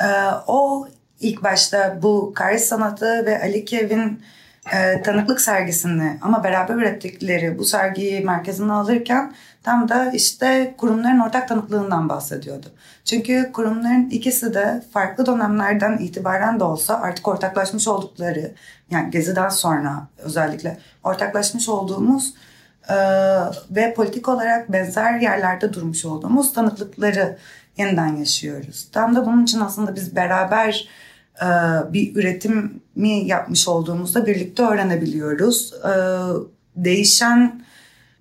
Ee, 0.00 0.04
o 0.46 0.88
ilk 1.20 1.42
başta 1.42 1.98
bu 2.02 2.32
Karis 2.34 2.64
Sanatı 2.64 3.26
ve 3.26 3.42
Ali 3.42 3.64
Kev'in 3.64 4.22
e, 4.72 5.02
tanıklık 5.02 5.40
sergisini 5.40 6.18
ama 6.22 6.44
beraber 6.44 6.74
ürettikleri 6.74 7.58
bu 7.58 7.64
sergiyi 7.64 8.20
merkezine 8.20 8.72
alırken 8.72 9.34
tam 9.62 9.88
da 9.88 10.10
işte 10.10 10.74
kurumların 10.78 11.20
ortak 11.20 11.48
tanıklığından 11.48 12.08
bahsediyordu. 12.08 12.66
Çünkü 13.04 13.52
kurumların 13.52 14.10
ikisi 14.10 14.54
de 14.54 14.82
farklı 14.92 15.26
dönemlerden 15.26 15.98
itibaren 15.98 16.60
de 16.60 16.64
olsa 16.64 17.00
artık 17.00 17.28
ortaklaşmış 17.28 17.88
oldukları 17.88 18.54
yani 18.90 19.10
Gezi'den 19.10 19.48
sonra 19.48 20.06
özellikle 20.18 20.78
ortaklaşmış 21.04 21.68
olduğumuz 21.68 22.34
e, 22.88 22.96
ve 23.70 23.94
politik 23.94 24.28
olarak 24.28 24.72
benzer 24.72 25.18
yerlerde 25.18 25.72
durmuş 25.72 26.04
olduğumuz 26.04 26.52
tanıklıkları 26.52 27.38
yeniden 27.76 28.16
yaşıyoruz. 28.16 28.88
Tam 28.92 29.16
da 29.16 29.26
bunun 29.26 29.42
için 29.42 29.60
aslında 29.60 29.96
biz 29.96 30.16
beraber 30.16 30.88
bir 31.92 32.16
üretimi 32.16 33.24
yapmış 33.24 33.68
olduğumuzda 33.68 34.26
birlikte 34.26 34.62
öğrenebiliyoruz. 34.62 35.74
E, 35.74 35.92
değişen 36.76 37.62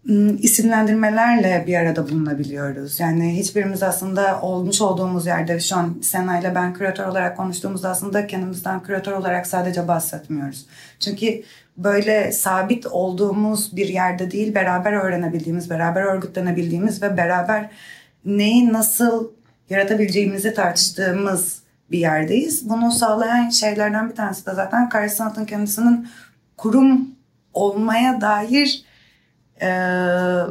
m, 0.06 0.32
isimlendirmelerle 0.32 1.64
bir 1.68 1.76
arada 1.76 2.10
bulunabiliyoruz. 2.10 3.00
Yani 3.00 3.40
hiçbirimiz 3.40 3.84
aslında 3.84 4.42
olmuş 4.42 4.82
olduğumuz 4.82 5.26
yerde 5.26 5.60
şu 5.60 5.76
an 5.76 5.98
Sena 6.02 6.40
ile 6.40 6.56
ben 6.56 6.74
küratör 6.74 7.06
olarak 7.06 7.38
konuştuğumuzda 7.38 7.90
aslında 7.90 8.28
kendimizden 8.28 8.84
küratör 8.84 9.12
olarak 9.12 9.48
sadece 9.48 9.88
bahsetmiyoruz. 9.88 10.66
Çünkü 11.00 11.44
böyle 11.78 12.32
sabit 12.32 12.88
olduğumuz 12.88 13.76
bir 13.76 13.88
yerde 13.88 14.32
değil 14.32 14.56
beraber 14.56 14.94
öğrenebildiğimiz, 14.94 15.70
beraber 15.70 16.02
örgütlenebildiğimiz 16.02 17.02
ve 17.02 17.18
beraber 17.18 17.70
neyi 18.26 18.74
nasıl 18.74 19.28
yaratabileceğimizi 19.70 20.54
tartıştığımız 20.54 21.67
bir 21.92 22.00
yerdeyiz. 22.00 22.70
Bunu 22.70 22.92
sağlayan 22.92 23.50
şeylerden 23.50 24.10
bir 24.10 24.16
tanesi 24.16 24.46
de 24.46 24.54
zaten 24.54 24.90
karşı 24.90 25.16
sanatın 25.16 25.46
kendisinin 25.46 26.08
kurum 26.58 27.10
olmaya 27.54 28.22
dair 28.22 28.84
e, 29.62 29.70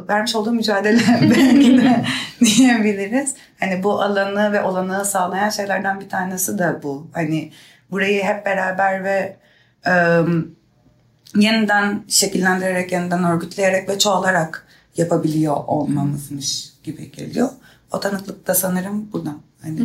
vermiş 0.09 0.35
olduğu 0.35 0.51
mücadele 0.51 1.01
belki 1.21 1.77
de 1.77 2.05
diyebiliriz. 2.39 3.35
Hani 3.59 3.83
bu 3.83 4.01
alanı 4.01 4.53
ve 4.53 4.61
olanağı 4.61 5.05
sağlayan 5.05 5.49
şeylerden 5.49 5.99
bir 5.99 6.09
tanesi 6.09 6.59
de 6.59 6.83
bu. 6.83 7.07
Hani 7.13 7.51
burayı 7.91 8.23
hep 8.23 8.45
beraber 8.45 9.03
ve 9.03 9.37
e, 9.87 9.93
yeniden 11.35 12.03
şekillendirerek, 12.07 12.91
yeniden 12.91 13.23
örgütleyerek 13.23 13.89
ve 13.89 13.99
çoğalarak 13.99 14.67
yapabiliyor 14.97 15.55
olmamızmış 15.67 16.73
gibi 16.83 17.11
geliyor. 17.11 17.49
O 17.91 17.99
tanıklık 17.99 18.47
da 18.47 18.55
sanırım 18.55 19.09
buradan. 19.13 19.41
Hani 19.61 19.79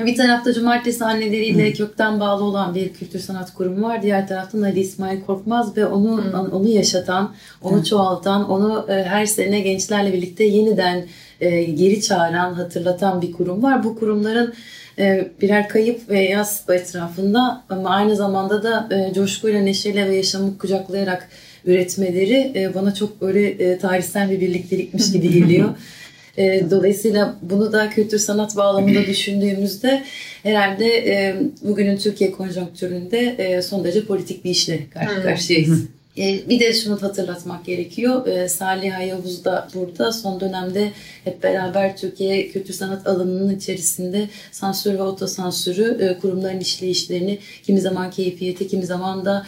Bir 0.06 0.16
tarafta 0.16 0.52
cumartesi 0.52 1.04
anneleriyle 1.04 1.72
kökten 1.72 2.20
bağlı 2.20 2.44
olan 2.44 2.74
bir 2.74 2.92
kültür 2.92 3.18
sanat 3.18 3.54
kurumu 3.54 3.86
var. 3.86 4.02
Diğer 4.02 4.28
taraftan 4.28 4.62
Ali 4.62 4.80
İsmail 4.80 5.20
Korkmaz 5.20 5.76
ve 5.76 5.86
onu 5.86 6.22
onu 6.52 6.68
yaşatan, 6.68 7.34
onu 7.62 7.84
çoğaltan, 7.84 8.50
onu 8.50 8.86
e, 8.88 8.92
her 8.92 9.26
sene 9.26 9.60
gençlerle 9.60 10.12
birlikte 10.12 10.44
yeniden 10.44 11.04
e, 11.40 11.62
geri 11.64 12.02
çağıran, 12.02 12.54
hatırlatan 12.54 13.22
bir 13.22 13.32
kurum 13.32 13.62
var. 13.62 13.84
Bu 13.84 13.98
kurumların 13.98 14.54
e, 14.98 15.30
birer 15.40 15.68
kayıp 15.68 16.08
ve 16.08 16.20
yaz 16.20 16.64
etrafında 16.68 17.64
ama 17.70 17.90
aynı 17.90 18.16
zamanda 18.16 18.62
da 18.62 18.88
coşkuyla, 19.14 19.60
neşeyle 19.60 20.08
ve 20.08 20.16
yaşamı 20.16 20.58
kucaklayarak 20.58 21.28
üretmeleri 21.64 22.72
bana 22.74 22.94
çok 22.94 23.20
böyle 23.20 23.78
tarihsel 23.78 24.30
bir 24.30 24.40
birliktelikmiş 24.40 25.12
gibi 25.12 25.32
geliyor. 25.32 25.68
E, 26.38 26.70
dolayısıyla 26.70 27.36
bunu 27.42 27.72
da 27.72 27.90
kültür 27.90 28.18
sanat 28.18 28.56
bağlamında 28.56 29.06
düşündüğümüzde 29.06 30.02
herhalde 30.42 30.86
e, 30.86 31.36
bugünün 31.62 31.96
Türkiye 31.96 32.32
konjonktüründe 32.32 33.18
e, 33.38 33.62
son 33.62 33.84
derece 33.84 34.04
politik 34.04 34.44
bir 34.44 34.50
işle 34.50 34.90
karşı 34.90 35.22
karşıyayız. 35.22 35.82
E, 36.18 36.48
bir 36.48 36.60
de 36.60 36.72
şunu 36.72 37.02
hatırlatmak 37.02 37.64
gerekiyor. 37.64 38.26
E, 38.26 38.48
Salih 38.48 39.08
Yavuz 39.08 39.44
da 39.44 39.68
burada 39.74 40.12
son 40.12 40.40
dönemde 40.40 40.92
hep 41.24 41.42
beraber 41.42 41.96
Türkiye 41.96 42.48
kültür 42.48 42.74
sanat 42.74 43.06
alanının 43.06 43.56
içerisinde 43.56 44.28
sansür 44.50 44.94
ve 44.94 45.02
otosansürü, 45.02 45.98
e, 46.04 46.18
kurumların 46.18 46.60
işleyişlerini 46.60 47.38
kimi 47.62 47.80
zaman 47.80 48.10
keyfiyeti, 48.10 48.68
kimi 48.68 48.86
zaman 48.86 49.24
da 49.24 49.46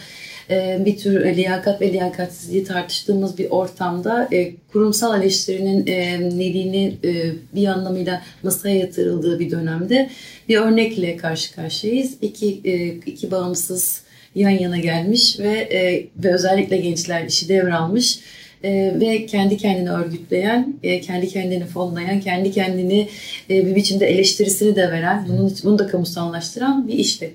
e, 0.49 0.85
bir 0.85 0.97
tür 0.97 1.35
liyakat 1.35 1.81
ve 1.81 1.93
liyakatsizliği 1.93 2.63
tartıştığımız 2.63 3.37
bir 3.37 3.49
ortamda 3.49 4.27
e, 4.31 4.55
kurumsal 4.71 5.21
eleştirinin 5.21 5.87
e, 5.87 6.19
neliğini 6.19 6.97
e, 7.03 7.31
bir 7.55 7.67
anlamıyla 7.67 8.21
masaya 8.43 8.75
yatırıldığı 8.75 9.39
bir 9.39 9.51
dönemde 9.51 10.09
bir 10.49 10.57
örnekle 10.57 11.17
karşı 11.17 11.55
karşıyayız. 11.55 12.17
İki, 12.21 12.61
e, 12.65 12.87
iki 12.87 13.31
bağımsız 13.31 14.01
yan 14.35 14.49
yana 14.49 14.77
gelmiş 14.77 15.39
ve 15.39 15.51
e, 15.51 16.07
ve 16.23 16.33
özellikle 16.33 16.77
gençler 16.77 17.25
işi 17.25 17.49
devralmış 17.49 18.19
e, 18.63 18.95
ve 18.99 19.25
kendi 19.25 19.57
kendini 19.57 19.91
örgütleyen, 19.91 20.75
e, 20.83 21.01
kendi 21.01 21.27
kendini 21.27 21.65
fonlayan, 21.65 22.19
kendi 22.19 22.51
kendini 22.51 23.07
e, 23.49 23.65
bir 23.65 23.75
biçimde 23.75 24.05
eleştirisini 24.05 24.75
de 24.75 24.91
veren, 24.91 25.25
bunun 25.29 25.53
bunu 25.63 25.79
da 25.79 25.87
kamusallaştıran 25.87 26.87
bir 26.87 26.93
işte 26.93 27.31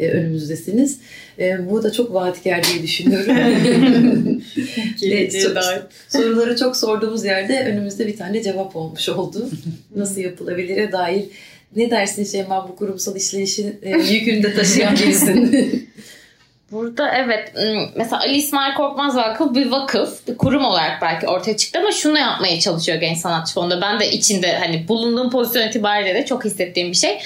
e, 0.00 0.10
önümüzdesiniz. 0.10 0.98
E, 1.38 1.70
bu 1.70 1.82
da 1.82 1.92
çok 1.92 2.14
vaatkar 2.14 2.62
diye 2.64 2.82
düşünüyorum. 2.82 3.36
Soruları 6.08 6.56
çok 6.56 6.76
sorduğumuz 6.76 7.24
yerde 7.24 7.64
önümüzde 7.64 8.06
bir 8.06 8.16
tane 8.16 8.42
cevap 8.42 8.76
olmuş 8.76 9.08
oldu. 9.08 9.50
Nasıl 9.96 10.20
yapılabilire 10.20 10.92
dair 10.92 11.24
ne 11.76 11.90
dersin 11.90 12.24
Şeyma 12.24 12.68
bu 12.68 12.76
kurumsal 12.76 13.16
işleyişin 13.16 13.80
e, 13.82 13.90
yükünü 13.90 14.42
de 14.42 14.54
taşıyan 14.54 14.94
birisin. 14.94 15.90
Burada 16.72 17.14
evet 17.14 17.52
mesela 17.96 18.20
Ali 18.20 18.36
İsmail 18.36 18.74
Korkmaz 18.74 19.16
Vakfı 19.16 19.54
bir 19.54 19.70
vakıf, 19.70 20.28
bir 20.28 20.36
kurum 20.36 20.64
olarak 20.64 21.02
belki 21.02 21.26
ortaya 21.26 21.56
çıktı 21.56 21.78
ama 21.78 21.92
şunu 21.92 22.18
yapmaya 22.18 22.60
çalışıyor 22.60 22.98
Genç 22.98 23.18
Sanatçı 23.18 23.54
Fonu'nda. 23.54 23.80
Ben 23.80 24.00
de 24.00 24.10
içinde 24.10 24.58
hani 24.58 24.88
bulunduğum 24.88 25.30
pozisyon 25.30 25.68
itibariyle 25.68 26.14
de 26.14 26.26
çok 26.26 26.44
hissettiğim 26.44 26.90
bir 26.90 26.96
şey. 26.96 27.18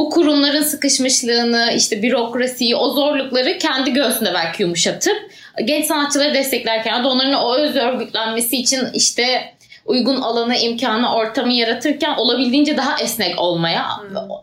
Bu 0.00 0.10
kurumların 0.10 0.62
sıkışmışlığını, 0.62 1.72
işte 1.76 2.02
bürokrasiyi, 2.02 2.76
o 2.76 2.90
zorlukları 2.90 3.58
kendi 3.58 3.92
göğsünde 3.92 4.34
belki 4.34 4.62
yumuşatıp 4.62 5.16
genç 5.64 5.86
sanatçıları 5.86 6.34
desteklerken 6.34 7.04
da 7.04 7.08
onların 7.08 7.34
o 7.34 7.54
öz 7.54 7.76
örgütlenmesi 7.76 8.56
için 8.56 8.80
işte 8.94 9.54
uygun 9.84 10.20
alanı, 10.20 10.56
imkanı, 10.56 11.14
ortamı 11.14 11.52
yaratırken 11.52 12.14
olabildiğince 12.16 12.76
daha 12.76 13.00
esnek 13.00 13.40
olmaya. 13.40 13.86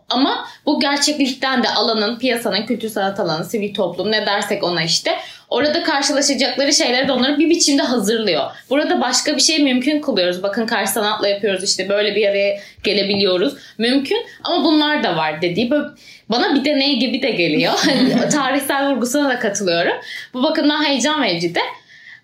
Ama 0.08 0.44
bu 0.66 0.80
gerçeklikten 0.80 1.62
de 1.62 1.68
alanın, 1.68 2.18
piyasanın, 2.18 2.66
kültür 2.66 2.88
sanat 2.88 3.20
alanı, 3.20 3.44
sivil 3.44 3.74
toplum 3.74 4.12
ne 4.12 4.26
dersek 4.26 4.64
ona 4.64 4.82
işte 4.82 5.10
orada 5.48 5.82
karşılaşacakları 5.82 6.72
şeyleri 6.72 7.08
de 7.08 7.12
onları 7.12 7.38
bir 7.38 7.50
biçimde 7.50 7.82
hazırlıyor. 7.82 8.42
Burada 8.70 9.00
başka 9.00 9.36
bir 9.36 9.40
şey 9.40 9.58
mümkün 9.58 10.00
kılıyoruz. 10.00 10.42
Bakın 10.42 10.66
karşı 10.66 10.92
sanatla 10.92 11.28
yapıyoruz 11.28 11.64
işte 11.64 11.88
böyle 11.88 12.14
bir 12.14 12.28
araya 12.28 12.60
gelebiliyoruz. 12.84 13.54
Mümkün 13.78 14.26
ama 14.44 14.64
bunlar 14.64 15.02
da 15.02 15.16
var 15.16 15.42
dediği 15.42 15.70
böyle 15.70 15.88
bana 16.28 16.54
bir 16.54 16.64
deney 16.64 16.98
gibi 16.98 17.22
de 17.22 17.30
geliyor. 17.30 17.72
Hani 17.84 18.28
Tarihsel 18.28 18.90
vurgusuna 18.90 19.28
da 19.28 19.38
katılıyorum. 19.38 19.94
Bu 20.34 20.42
bakımdan 20.42 20.84
heyecan 20.84 21.22
verici 21.22 21.54
de. 21.54 21.60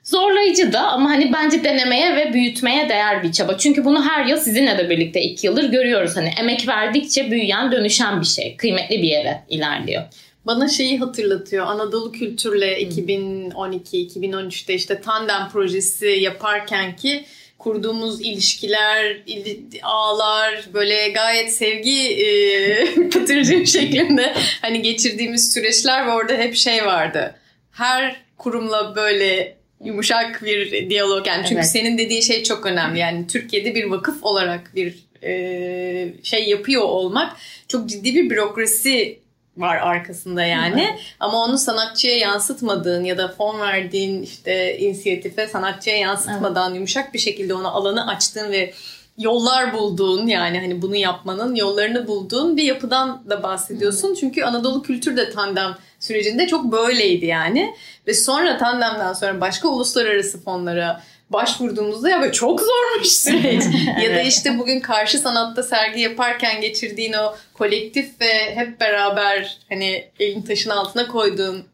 Zorlayıcı 0.04 0.72
da 0.72 0.80
ama 0.80 1.10
hani 1.10 1.32
bence 1.32 1.64
denemeye 1.64 2.16
ve 2.16 2.32
büyütmeye 2.32 2.88
değer 2.88 3.22
bir 3.22 3.32
çaba. 3.32 3.58
Çünkü 3.58 3.84
bunu 3.84 4.08
her 4.08 4.26
yıl 4.26 4.38
sizinle 4.38 4.78
de 4.78 4.90
birlikte 4.90 5.22
iki 5.22 5.46
yıldır 5.46 5.64
görüyoruz. 5.64 6.16
Hani 6.16 6.30
emek 6.40 6.68
verdikçe 6.68 7.30
büyüyen, 7.30 7.72
dönüşen 7.72 8.20
bir 8.20 8.26
şey. 8.26 8.56
Kıymetli 8.56 9.02
bir 9.02 9.08
yere 9.08 9.42
ilerliyor. 9.48 10.02
Bana 10.46 10.68
şeyi 10.68 10.98
hatırlatıyor. 10.98 11.66
Anadolu 11.66 12.12
Kültür'le 12.12 12.78
2012-2013'te 12.82 14.74
işte 14.74 15.00
tandem 15.00 15.48
projesi 15.52 16.06
yaparken 16.06 16.96
ki 16.96 17.24
kurduğumuz 17.58 18.20
ilişkiler, 18.20 19.16
il- 19.26 19.80
ağlar 19.82 20.64
böyle 20.74 21.08
gayet 21.08 21.54
sevgi 21.54 22.08
e, 22.08 22.84
pıtırcığı 23.10 23.66
şeklinde 23.72 24.34
hani 24.62 24.82
geçirdiğimiz 24.82 25.52
süreçler 25.52 26.06
ve 26.06 26.10
orada 26.12 26.32
hep 26.32 26.54
şey 26.56 26.86
vardı. 26.86 27.34
Her 27.70 28.16
kurumla 28.38 28.96
böyle 28.96 29.56
yumuşak 29.84 30.44
bir 30.44 30.90
diyalog 30.90 31.26
yani 31.26 31.42
çünkü 31.42 31.54
Evet. 31.60 31.66
senin 31.70 31.98
dediğin 31.98 32.20
şey 32.20 32.42
çok 32.42 32.66
önemli 32.66 32.98
yani 32.98 33.26
Türkiye'de 33.26 33.74
bir 33.74 33.84
vakıf 33.84 34.24
olarak 34.24 34.72
bir 34.76 34.94
e, 35.22 36.12
şey 36.22 36.48
yapıyor 36.48 36.82
olmak 36.82 37.36
çok 37.68 37.88
ciddi 37.88 38.14
bir 38.14 38.30
bürokrasi 38.30 39.18
var 39.56 39.76
arkasında 39.76 40.44
yani. 40.44 40.98
Ama 41.20 41.44
onu 41.44 41.58
sanatçıya 41.58 42.16
yansıtmadığın 42.16 43.04
ya 43.04 43.18
da 43.18 43.28
fon 43.28 43.60
verdiğin 43.60 44.22
işte 44.22 44.78
inisiyatife 44.78 45.46
sanatçıya 45.46 45.96
yansıtmadan 45.96 46.74
yumuşak 46.74 47.14
bir 47.14 47.18
şekilde 47.18 47.54
ona 47.54 47.68
alanı 47.68 48.06
açtığın 48.06 48.52
ve 48.52 48.74
yollar 49.18 49.72
bulduğun 49.72 50.26
yani 50.26 50.60
hani 50.60 50.82
bunu 50.82 50.96
yapmanın 50.96 51.54
yollarını 51.54 52.06
bulduğun 52.06 52.56
bir 52.56 52.62
yapıdan 52.62 53.22
da 53.30 53.42
bahsediyorsun. 53.42 54.14
Çünkü 54.14 54.42
Anadolu 54.42 54.82
Kültür 54.82 55.16
de 55.16 55.30
tandem 55.30 55.76
sürecinde 56.00 56.46
çok 56.46 56.72
böyleydi 56.72 57.26
yani. 57.26 57.74
Ve 58.06 58.14
sonra 58.14 58.58
tandemden 58.58 59.12
sonra 59.12 59.40
başka 59.40 59.68
uluslararası 59.68 60.42
fonlara 60.42 61.02
başvurduğumuzda 61.30 62.10
ya 62.10 62.20
böyle 62.20 62.32
çok 62.32 62.60
zormuş 62.60 63.08
süreç. 63.12 63.62
ya 64.02 64.14
da 64.14 64.20
işte 64.20 64.58
bugün 64.58 64.80
karşı 64.80 65.18
sanatta 65.18 65.62
sergi 65.62 66.00
yaparken 66.00 66.60
geçirdiğin 66.60 67.12
o 67.12 67.34
kolektif 67.54 68.20
ve 68.20 68.56
hep 68.56 68.80
beraber 68.80 69.58
hani 69.68 70.08
elin 70.20 70.42
taşın 70.42 70.70
altına 70.70 71.06
koyduğun 71.08 71.64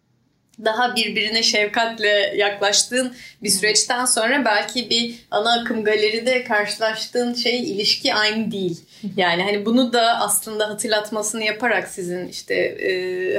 daha 0.65 0.97
birbirine 0.97 1.43
şefkatle 1.43 2.35
yaklaştığın 2.37 3.15
bir 3.43 3.49
süreçten 3.49 4.05
sonra 4.05 4.45
belki 4.45 4.91
bir 4.91 5.15
ana 5.31 5.61
akım 5.61 5.85
galeride 5.85 6.45
karşılaştığın 6.45 7.35
şey 7.35 7.73
ilişki 7.73 8.15
aynı 8.15 8.51
değil. 8.51 8.81
Yani 9.17 9.43
hani 9.43 9.67
bunu 9.67 9.93
da 9.93 10.21
aslında 10.21 10.69
hatırlatmasını 10.69 11.45
yaparak 11.45 11.89
sizin 11.89 12.29
işte 12.29 12.55
e, 12.55 12.91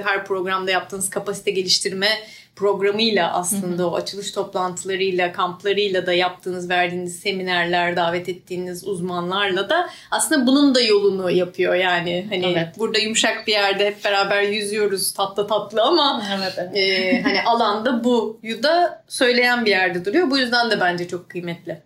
her 0.02 0.26
programda 0.26 0.72
yaptığınız 0.72 1.10
kapasite 1.10 1.52
geliştirme 1.52 2.10
programıyla 2.56 3.34
aslında 3.34 3.90
o 3.90 3.96
açılış 3.96 4.32
toplantılarıyla, 4.32 5.32
kamplarıyla 5.32 6.06
da 6.06 6.14
yaptığınız, 6.14 6.70
verdiğiniz 6.70 7.20
seminerler, 7.20 7.96
davet 7.96 8.30
ettiğiniz 8.30 8.88
uzmanlarla 8.88 9.70
da 9.70 9.90
aslında 10.12 10.48
bunun 10.48 10.76
da 10.76 10.82
yolunu 10.82 11.32
yapıyor 11.32 11.76
yani. 11.76 12.28
Hani 12.30 12.46
Evet. 12.46 12.68
burada 12.80 13.00
yumuşak 13.00 13.48
bir 13.48 13.52
yerde 13.52 13.86
hep 13.86 14.06
beraber 14.06 14.42
yüzüyoruz 14.42 15.14
tatlı 15.14 15.48
tatlı 15.48 15.82
ama 15.82 16.24
Evet, 16.38 16.76
e, 16.76 17.22
hani 17.22 17.42
alanda 17.46 18.04
buyu 18.04 18.64
da 18.64 19.04
söyleyen 19.08 19.66
bir 19.66 19.70
yerde 19.72 20.06
duruyor. 20.06 20.32
Bu 20.32 20.38
yüzden 20.38 20.72
de 20.72 20.80
bence 20.80 21.08
çok 21.08 21.30
kıymetli. 21.30 21.82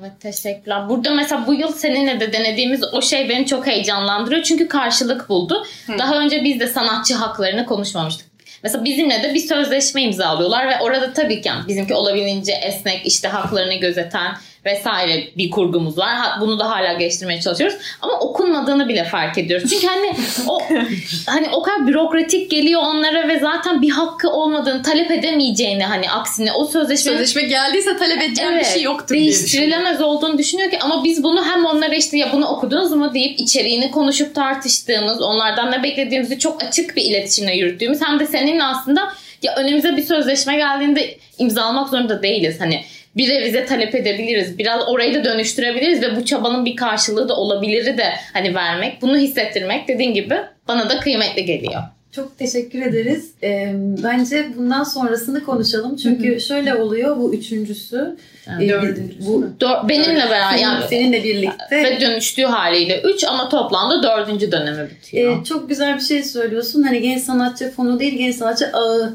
Evet 0.00 0.12
teşekkürler. 0.20 0.88
Burada 0.88 1.10
mesela 1.10 1.46
bu 1.46 1.54
yıl 1.54 1.72
seninle 1.72 2.20
de 2.20 2.32
denediğimiz 2.32 2.94
o 2.94 3.02
şey 3.02 3.28
beni 3.28 3.46
çok 3.46 3.66
heyecanlandırıyor. 3.66 4.42
Çünkü 4.42 4.68
karşılık 4.68 5.28
buldu. 5.28 5.66
Daha 5.98 6.18
önce 6.18 6.44
biz 6.44 6.60
de 6.60 6.66
sanatçı 6.66 7.14
haklarını 7.14 7.66
konuşmamıştık. 7.66 8.31
Mesela 8.62 8.84
bizimle 8.84 9.22
de 9.22 9.34
bir 9.34 9.40
sözleşme 9.40 10.02
imzalıyorlar 10.02 10.68
ve 10.68 10.80
orada 10.80 11.12
tabii 11.12 11.40
ki 11.40 11.48
yani 11.48 11.68
bizimki 11.68 11.94
olabildiğince 11.94 12.52
esnek 12.52 13.06
işte 13.06 13.28
haklarını 13.28 13.74
gözeten 13.74 14.32
vesaire 14.64 15.28
bir 15.36 15.50
kurgumuz 15.50 15.98
var. 15.98 16.16
Bunu 16.40 16.58
da 16.58 16.70
hala 16.70 16.92
geliştirmeye 16.92 17.40
çalışıyoruz. 17.40 17.76
Ama 18.00 18.20
okunmadığını 18.20 18.88
bile 18.88 19.04
fark 19.04 19.38
ediyoruz. 19.38 19.70
Çünkü 19.70 19.86
hani 19.86 20.16
o 20.48 20.58
hani 21.26 21.48
o 21.52 21.62
kadar 21.62 21.86
bürokratik 21.86 22.50
geliyor 22.50 22.80
onlara 22.84 23.28
ve 23.28 23.38
zaten 23.40 23.82
bir 23.82 23.90
hakkı 23.90 24.30
olmadığını 24.30 24.82
talep 24.82 25.10
edemeyeceğini 25.10 25.84
hani 25.84 26.10
aksine 26.10 26.52
o 26.52 26.64
sözleşmenin 26.64 27.16
Sözleşme 27.16 27.42
geldiyse 27.42 27.96
talep 27.96 28.22
edeceğim 28.22 28.58
bir 28.58 28.64
şey 28.64 28.82
yoktur 28.82 29.14
diye 29.14 29.24
değiştirilemez 29.24 30.00
olduğunu 30.00 30.38
düşünüyor 30.38 30.70
ki 30.70 30.78
ama 30.80 31.04
biz 31.04 31.22
bunu 31.22 31.44
hem 31.44 31.64
onlara 31.64 31.94
işte 31.94 32.18
ya 32.18 32.32
bunu 32.32 32.46
okudunuz 32.46 32.92
mu 32.92 33.14
deyip 33.14 33.40
içeriğini 33.40 33.90
konuşup 33.90 34.34
tartıştığımız 34.34 35.22
onlardan 35.22 35.72
ne 35.72 35.82
beklediğimizi 35.82 36.38
çok 36.38 36.62
açık 36.62 36.96
bir 36.96 37.02
iletişimle 37.02 37.56
yürüttüğümüz 37.56 38.02
hem 38.02 38.20
de 38.20 38.26
seninle 38.26 38.64
aslında 38.64 39.12
ya 39.42 39.54
önümüze 39.56 39.96
bir 39.96 40.02
sözleşme 40.02 40.56
geldiğinde 40.56 41.18
imzalamak 41.38 41.88
zorunda 41.88 42.22
değiliz 42.22 42.60
hani 42.60 42.84
bir 43.16 43.28
revize 43.28 43.66
talep 43.66 43.94
edebiliriz. 43.94 44.58
Biraz 44.58 44.88
orayı 44.88 45.14
da 45.14 45.24
dönüştürebiliriz 45.24 46.02
ve 46.02 46.16
bu 46.16 46.24
çabanın 46.24 46.64
bir 46.64 46.76
karşılığı 46.76 47.28
da 47.28 47.36
olabiliri 47.36 47.98
de 47.98 48.12
hani 48.32 48.54
vermek, 48.54 49.02
bunu 49.02 49.16
hissettirmek 49.16 49.88
dediğin 49.88 50.14
gibi 50.14 50.36
bana 50.68 50.90
da 50.90 51.00
kıymetli 51.00 51.44
geliyor. 51.44 51.82
Çok 52.12 52.38
teşekkür 52.38 52.82
ederiz. 52.82 53.30
Ee, 53.42 53.72
bence 54.04 54.46
bundan 54.56 54.84
sonrasını 54.84 55.44
konuşalım. 55.44 55.96
Çünkü 55.96 56.40
şöyle 56.40 56.74
oluyor 56.74 57.16
bu 57.16 57.34
üçüncüsü. 57.34 58.16
Ee, 58.60 58.68
dördüncüsü 58.68 59.26
bu? 59.26 59.44
Dör- 59.60 59.88
benimle 59.88 60.30
beraber 60.30 60.58
yani 60.58 60.84
seninle 60.90 61.24
birlikte 61.24 61.84
ve 61.84 62.00
dönüştüğü 62.00 62.42
haliyle 62.44 63.00
3 63.02 63.24
ama 63.24 63.48
toplamda 63.48 64.02
dördüncü 64.02 64.52
dönemi 64.52 64.90
bitiyor. 64.90 65.40
Ee, 65.40 65.44
çok 65.44 65.68
güzel 65.68 65.96
bir 65.96 66.00
şey 66.00 66.22
söylüyorsun. 66.22 66.82
Hani 66.82 67.00
genç 67.00 67.22
sanatçı 67.22 67.70
fonu 67.70 68.00
değil, 68.00 68.18
genç 68.18 68.34
sanatçı 68.34 68.66
ağı. 68.72 69.14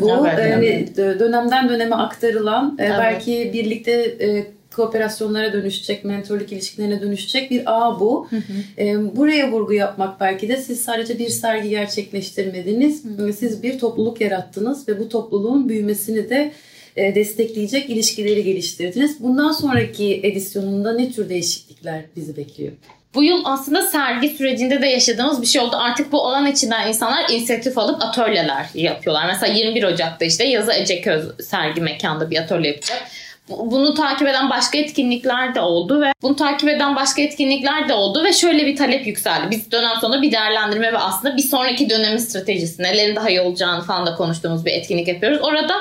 Bu 0.00 0.26
Evet, 0.26 0.38
yani 0.50 0.66
evet. 0.66 0.96
dönemden 1.20 1.68
döneme 1.68 1.96
aktarılan, 1.96 2.76
e, 2.78 2.84
Evet. 2.84 2.96
belki 2.98 3.50
birlikte 3.52 3.92
e, 3.92 4.46
kooperasyonlara 4.78 5.52
dönüşecek, 5.52 6.04
mentorluk 6.04 6.52
ilişkilerine 6.52 7.00
dönüşecek 7.00 7.50
bir 7.50 7.62
ağ 7.66 8.00
bu. 8.00 8.28
E, 8.78 9.16
buraya 9.16 9.52
vurgu 9.52 9.72
yapmak 9.72 10.20
belki 10.20 10.48
de 10.48 10.56
siz 10.56 10.80
sadece 10.80 11.18
bir 11.18 11.28
sergi 11.28 11.70
gerçekleştirmediniz. 11.70 13.02
Siz 13.38 13.62
bir 13.62 13.78
topluluk 13.78 14.20
yarattınız 14.20 14.88
ve 14.88 14.98
bu 14.98 15.08
topluluğun 15.08 15.68
büyümesini 15.68 16.30
de 16.30 16.52
e, 16.96 17.14
destekleyecek 17.14 17.90
ilişkileri 17.90 18.44
geliştirdiniz. 18.44 19.22
Bundan 19.22 19.52
sonraki 19.52 20.20
edisyonunda 20.22 20.92
ne 20.92 21.12
tür 21.12 21.28
değişiklikler 21.28 22.04
bizi 22.16 22.36
bekliyor? 22.36 22.72
Bu 23.14 23.22
yıl 23.22 23.42
aslında 23.44 23.82
sergi 23.82 24.28
sürecinde 24.28 24.82
de 24.82 24.86
yaşadığımız 24.86 25.42
bir 25.42 25.46
şey 25.46 25.60
oldu. 25.60 25.76
Artık 25.76 26.12
bu 26.12 26.26
alan 26.26 26.46
içinden 26.46 26.88
insanlar 26.88 27.30
inisiyatif 27.30 27.78
alıp 27.78 28.02
atölyeler 28.02 28.66
yapıyorlar. 28.74 29.26
Mesela 29.26 29.54
21 29.54 29.84
Ocak'ta 29.84 30.24
işte 30.24 30.44
Yazı 30.44 30.72
Eceköz 30.72 31.24
sergi 31.40 31.80
mekanda 31.80 32.30
bir 32.30 32.36
atölye 32.36 32.70
yapacak. 32.70 33.02
Bunu 33.48 33.94
takip 33.94 34.28
eden 34.28 34.50
başka 34.50 34.78
etkinlikler 34.78 35.54
de 35.54 35.60
oldu 35.60 36.00
ve 36.00 36.12
bunu 36.22 36.36
takip 36.36 36.68
eden 36.68 36.96
başka 36.96 37.22
etkinlikler 37.22 37.88
de 37.88 37.94
oldu 37.94 38.24
ve 38.24 38.32
şöyle 38.32 38.66
bir 38.66 38.76
talep 38.76 39.06
yükseldi. 39.06 39.50
Biz 39.50 39.72
dönem 39.72 39.96
sonunda 40.00 40.22
bir 40.22 40.32
değerlendirme 40.32 40.92
ve 40.92 40.98
aslında 40.98 41.36
bir 41.36 41.42
sonraki 41.42 41.90
dönemin 41.90 42.18
stratejisi, 42.18 42.82
nelerin 42.82 43.16
daha 43.16 43.30
iyi 43.30 43.40
olacağını 43.40 43.82
falan 43.82 44.06
da 44.06 44.14
konuştuğumuz 44.14 44.64
bir 44.64 44.72
etkinlik 44.72 45.08
yapıyoruz. 45.08 45.38
Orada 45.42 45.74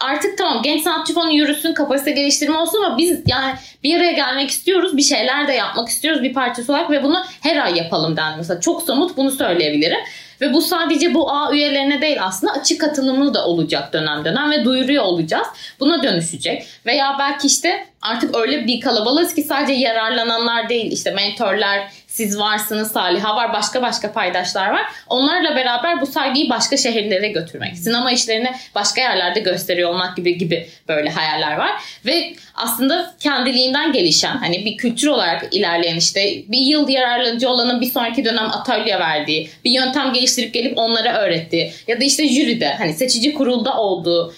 artık 0.00 0.38
tamam 0.38 0.62
genç 0.62 0.82
sanatçı 0.82 1.14
fonu 1.14 1.32
yürüsün, 1.32 1.74
kapasite 1.74 2.10
geliştirme 2.10 2.58
olsun 2.58 2.82
ama 2.82 2.98
biz 2.98 3.20
yani 3.26 3.54
bir 3.84 3.96
araya 3.96 4.12
gelmek 4.12 4.50
istiyoruz, 4.50 4.96
bir 4.96 5.02
şeyler 5.02 5.48
de 5.48 5.52
yapmak 5.52 5.88
istiyoruz 5.88 6.22
bir 6.22 6.34
parçası 6.34 6.72
olarak 6.72 6.90
ve 6.90 7.02
bunu 7.02 7.24
her 7.40 7.56
ay 7.56 7.76
yapalım 7.76 8.16
dendi. 8.16 8.36
Mesela 8.36 8.60
çok 8.60 8.82
somut 8.82 9.16
bunu 9.16 9.30
söyleyebilirim. 9.30 10.00
Ve 10.40 10.52
bu 10.52 10.62
sadece 10.62 11.14
bu 11.14 11.32
ağ 11.32 11.52
üyelerine 11.52 12.02
değil 12.02 12.16
aslında 12.20 12.52
açık 12.52 12.80
katılımı 12.80 13.34
da 13.34 13.46
olacak 13.46 13.92
dönem 13.92 14.24
dönem 14.24 14.50
ve 14.50 14.64
duyuruyor 14.64 15.04
olacağız. 15.04 15.46
Buna 15.80 16.02
dönüşecek. 16.02 16.66
Veya 16.86 17.16
belki 17.18 17.46
işte 17.46 17.86
artık 18.02 18.36
öyle 18.36 18.66
bir 18.66 18.80
kalabalığız 18.80 19.34
ki 19.34 19.42
sadece 19.42 19.72
yararlananlar 19.72 20.68
değil 20.68 20.92
işte 20.92 21.10
mentorlar, 21.10 21.80
siz 22.16 22.38
varsınız, 22.38 22.92
Saliha 22.92 23.36
var, 23.36 23.52
başka 23.52 23.82
başka 23.82 24.12
paydaşlar 24.12 24.70
var. 24.70 24.82
Onlarla 25.06 25.56
beraber 25.56 26.00
bu 26.00 26.06
sergiyi 26.06 26.50
başka 26.50 26.76
şehirlere 26.76 27.28
götürmek, 27.28 27.78
sinema 27.78 28.12
işlerini 28.12 28.52
başka 28.74 29.00
yerlerde 29.00 29.40
gösteriyor 29.40 29.90
olmak 29.90 30.16
gibi 30.16 30.38
gibi 30.38 30.68
böyle 30.88 31.10
hayaller 31.10 31.56
var. 31.56 31.70
Ve 32.06 32.34
aslında 32.54 33.14
kendiliğinden 33.20 33.92
gelişen 33.92 34.36
hani 34.36 34.64
bir 34.64 34.76
kültür 34.76 35.08
olarak 35.08 35.54
ilerleyen 35.54 35.96
işte 35.96 36.20
bir 36.48 36.58
yıl 36.58 36.88
yararlanıcı 36.88 37.48
olanın 37.48 37.80
bir 37.80 37.90
sonraki 37.90 38.24
dönem 38.24 38.50
atölye 38.50 38.98
verdiği, 38.98 39.50
bir 39.64 39.70
yöntem 39.70 40.12
geliştirip 40.12 40.54
gelip 40.54 40.78
onlara 40.78 41.18
öğrettiği 41.18 41.72
ya 41.86 42.00
da 42.00 42.04
işte 42.04 42.28
jüride 42.28 42.74
hani 42.78 42.94
seçici 42.94 43.34
kurulda 43.34 43.76
olduğu 43.76 44.34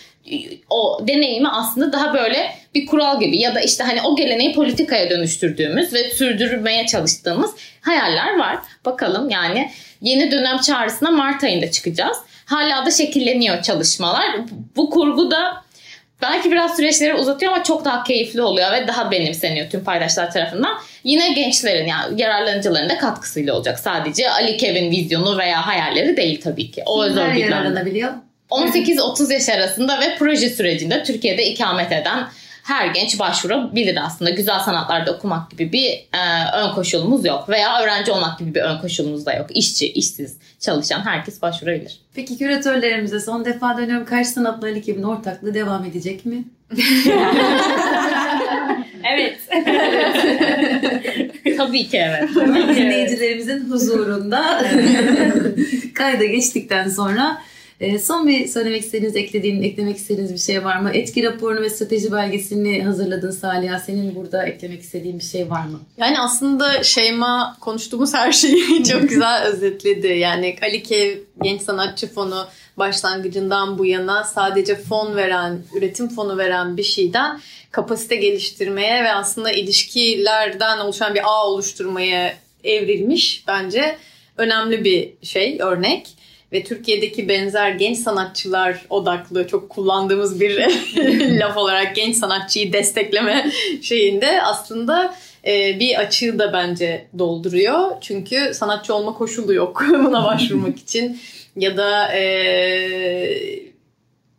o 0.70 0.98
deneyimi 1.08 1.48
aslında 1.48 1.92
daha 1.92 2.14
böyle 2.14 2.54
bir 2.74 2.86
kural 2.86 3.20
gibi 3.20 3.40
ya 3.40 3.54
da 3.54 3.60
işte 3.60 3.84
hani 3.84 4.02
o 4.02 4.16
geleneği 4.16 4.54
politikaya 4.54 5.10
dönüştürdüğümüz 5.10 5.92
ve 5.92 6.10
sürdürmeye 6.10 6.86
çalıştığımız 6.86 7.50
hayaller 7.80 8.38
var. 8.38 8.58
Bakalım 8.84 9.30
yani 9.30 9.70
yeni 10.00 10.30
dönem 10.30 10.58
çağrısına 10.58 11.10
Mart 11.10 11.44
ayında 11.44 11.70
çıkacağız. 11.70 12.18
Hala 12.44 12.86
da 12.86 12.90
şekilleniyor 12.90 13.62
çalışmalar. 13.62 14.36
Bu 14.76 14.90
kurgu 14.90 15.30
da 15.30 15.62
belki 16.22 16.52
biraz 16.52 16.76
süreçleri 16.76 17.14
uzatıyor 17.14 17.52
ama 17.52 17.64
çok 17.64 17.84
daha 17.84 18.04
keyifli 18.04 18.42
oluyor 18.42 18.72
ve 18.72 18.88
daha 18.88 19.10
benimseniyor 19.10 19.70
tüm 19.70 19.84
paydaşlar 19.84 20.30
tarafından. 20.30 20.78
Yine 21.04 21.32
gençlerin 21.32 21.86
yani 21.86 22.20
yararlanıcıların 22.20 22.88
da 22.88 22.98
katkısıyla 22.98 23.54
olacak. 23.54 23.78
Sadece 23.78 24.30
Ali 24.30 24.56
Kevin 24.56 24.90
vizyonu 24.90 25.38
veya 25.38 25.66
hayalleri 25.66 26.16
değil 26.16 26.40
tabii 26.40 26.70
ki. 26.70 26.82
O 26.86 27.04
Kimler 27.04 27.34
yararlanabiliyor? 27.34 28.12
18-30 28.50 29.32
yaş 29.32 29.48
arasında 29.48 30.00
ve 30.00 30.16
proje 30.18 30.50
sürecinde 30.50 31.02
Türkiye'de 31.02 31.46
ikamet 31.46 31.92
eden 31.92 32.28
her 32.68 32.86
genç 32.86 33.18
başvurabilir 33.18 33.98
aslında. 34.06 34.30
Güzel 34.30 34.58
sanatlarda 34.58 35.12
okumak 35.12 35.50
gibi 35.50 35.72
bir 35.72 35.88
e, 35.90 36.50
ön 36.54 36.74
koşulumuz 36.74 37.24
yok. 37.24 37.48
Veya 37.48 37.82
öğrenci 37.82 38.12
olmak 38.12 38.38
gibi 38.38 38.54
bir 38.54 38.60
ön 38.60 38.78
koşulumuz 38.78 39.26
da 39.26 39.32
yok. 39.32 39.46
İşçi, 39.54 39.92
işsiz, 39.92 40.36
çalışan 40.60 41.06
herkes 41.06 41.42
başvurabilir. 41.42 42.00
Peki 42.14 42.38
küratörlerimize 42.38 43.20
son 43.20 43.44
defa 43.44 43.78
dönüyorum. 43.78 44.06
Karşı 44.06 44.30
Sanatlar 44.30 44.68
ekibinin 44.68 45.04
ortaklığı 45.04 45.54
devam 45.54 45.84
edecek 45.84 46.26
mi? 46.26 46.44
evet. 49.14 49.38
Tabii 51.56 51.88
ki 51.88 51.98
evet. 51.98 52.28
Dinleyicilerimizin 52.76 53.70
huzurunda 53.70 54.62
kayda 55.94 56.24
geçtikten 56.24 56.88
sonra 56.88 57.38
e, 57.80 57.98
son 57.98 58.28
bir 58.28 58.48
söylemek 58.48 58.82
istediğiniz, 58.82 59.16
eklediğin, 59.16 59.62
eklemek 59.62 59.96
istediğiniz 59.96 60.32
bir 60.32 60.38
şey 60.38 60.64
var 60.64 60.80
mı? 60.80 60.90
Etki 60.94 61.22
raporunu 61.22 61.60
ve 61.60 61.70
strateji 61.70 62.12
belgesini 62.12 62.82
hazırladın 62.82 63.30
Saliha. 63.30 63.78
Senin 63.78 64.14
burada 64.14 64.46
eklemek 64.46 64.82
istediğin 64.82 65.18
bir 65.18 65.24
şey 65.24 65.50
var 65.50 65.66
mı? 65.66 65.80
Yani 65.96 66.20
aslında 66.20 66.82
Şeyma 66.82 67.56
konuştuğumuz 67.60 68.14
her 68.14 68.32
şeyi 68.32 68.84
çok 68.90 69.02
güzel 69.08 69.44
özetledi. 69.44 70.06
Yani 70.06 70.56
Alikev 70.62 71.18
Genç 71.42 71.62
Sanatçı 71.62 72.12
Fonu 72.12 72.46
başlangıcından 72.76 73.78
bu 73.78 73.86
yana 73.86 74.24
sadece 74.24 74.74
fon 74.74 75.16
veren, 75.16 75.62
üretim 75.76 76.08
fonu 76.08 76.38
veren 76.38 76.76
bir 76.76 76.82
şeyden 76.82 77.40
kapasite 77.70 78.16
geliştirmeye 78.16 79.04
ve 79.04 79.12
aslında 79.12 79.50
ilişkilerden 79.50 80.78
oluşan 80.78 81.14
bir 81.14 81.20
ağ 81.24 81.46
oluşturmaya 81.46 82.34
evrilmiş 82.64 83.44
bence 83.48 83.98
önemli 84.36 84.84
bir 84.84 85.12
şey, 85.22 85.58
örnek 85.60 86.08
ve 86.52 86.64
Türkiye'deki 86.64 87.28
benzer 87.28 87.70
genç 87.70 87.98
sanatçılar 87.98 88.86
odaklı 88.90 89.46
çok 89.46 89.70
kullandığımız 89.70 90.40
bir 90.40 90.58
laf 91.40 91.56
olarak 91.56 91.96
genç 91.96 92.16
sanatçıyı 92.16 92.72
destekleme 92.72 93.50
şeyinde 93.82 94.42
aslında 94.42 95.14
e, 95.46 95.80
bir 95.80 96.00
açığı 96.00 96.38
da 96.38 96.52
bence 96.52 97.06
dolduruyor. 97.18 97.90
Çünkü 98.00 98.54
sanatçı 98.54 98.94
olma 98.94 99.14
koşulu 99.14 99.54
yok 99.54 99.84
buna 99.90 100.24
başvurmak 100.24 100.78
için 100.78 101.20
ya 101.56 101.76
da 101.76 102.12
e, 102.12 103.68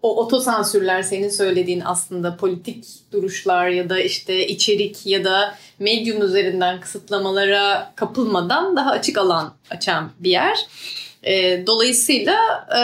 o 0.02 0.24
otosansürler 0.24 1.02
senin 1.04 1.30
söylediğin 1.30 1.82
aslında 1.86 2.38
politik 2.38 2.86
duruşlar 3.12 3.67
ya 3.67 3.89
da 3.89 4.00
işte 4.00 4.48
içerik 4.48 5.06
ya 5.06 5.24
da 5.24 5.56
medyum 5.80 6.22
üzerinden 6.22 6.82
kısıtlamalara 6.82 7.93
kapılmadan 7.95 8.76
daha 8.76 8.91
açık 8.91 9.17
alan 9.17 9.54
açan 9.69 10.12
bir 10.19 10.30
yer. 10.30 10.58
E, 11.23 11.63
dolayısıyla 11.67 12.67
e, 12.75 12.79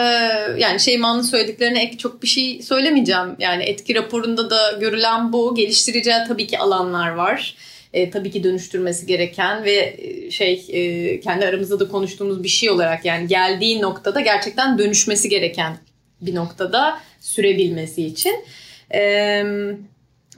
yani 0.60 0.80
Şeyma'nın 0.80 1.22
söylediklerine 1.22 1.82
ek 1.82 1.98
çok 1.98 2.22
bir 2.22 2.28
şey 2.28 2.62
söylemeyeceğim. 2.62 3.36
Yani 3.38 3.64
etki 3.64 3.94
raporunda 3.94 4.50
da 4.50 4.72
görülen 4.80 5.32
bu. 5.32 5.54
Geliştireceği 5.54 6.16
tabii 6.28 6.46
ki 6.46 6.58
alanlar 6.58 7.10
var. 7.10 7.56
E, 7.92 8.10
tabii 8.10 8.30
ki 8.30 8.44
dönüştürmesi 8.44 9.06
gereken 9.06 9.64
ve 9.64 9.96
e, 9.98 10.30
şey 10.30 10.64
e, 10.68 11.20
kendi 11.20 11.46
aramızda 11.46 11.80
da 11.80 11.88
konuştuğumuz 11.88 12.42
bir 12.42 12.48
şey 12.48 12.70
olarak 12.70 13.04
yani 13.04 13.28
geldiği 13.28 13.82
noktada 13.82 14.20
gerçekten 14.20 14.78
dönüşmesi 14.78 15.28
gereken 15.28 15.76
bir 16.20 16.34
noktada 16.34 16.98
sürebilmesi 17.20 18.06
için. 18.06 18.44
Evet 18.90 19.46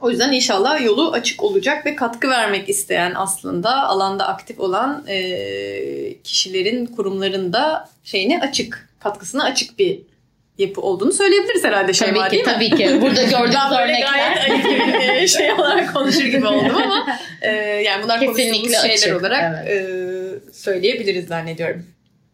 o 0.00 0.10
yüzden 0.10 0.32
inşallah 0.32 0.84
yolu 0.84 1.12
açık 1.12 1.42
olacak 1.42 1.86
ve 1.86 1.96
katkı 1.96 2.28
vermek 2.28 2.68
isteyen 2.68 3.12
aslında 3.16 3.88
alanda 3.88 4.28
aktif 4.28 4.60
olan 4.60 5.04
e, 5.08 6.22
kişilerin, 6.24 6.86
kurumların 6.86 7.52
da 7.52 7.88
şeyine 8.04 8.40
açık, 8.40 8.88
katkısına 9.00 9.44
açık 9.44 9.78
bir 9.78 10.00
yapı 10.58 10.80
olduğunu 10.80 11.12
söyleyebiliriz 11.12 11.64
herhalde 11.64 11.92
tabii 11.92 11.94
Şeyma 11.94 12.28
ki, 12.28 12.32
değil 12.32 12.44
mi? 12.44 12.52
Tabii 12.52 12.70
ki. 12.70 13.00
Burada 13.00 13.22
gördüğümüz 13.38 13.72
örnekler. 13.80 14.12
Gayet 14.12 14.64
gibi 14.64 15.28
şey 15.28 15.52
olarak 15.52 15.94
konuşur 15.94 16.24
gibi 16.24 16.46
oldum 16.46 16.76
ama 16.76 17.06
e, 17.42 17.52
yani 17.56 18.02
bunlar 18.04 18.20
Kesinlikle 18.20 18.50
konuştuğumuz 18.50 18.80
şeyler 18.80 18.94
açık, 18.94 19.20
olarak 19.20 19.66
evet. 19.66 19.88
e, 20.48 20.52
söyleyebiliriz 20.52 21.26
zannediyorum. 21.26 21.86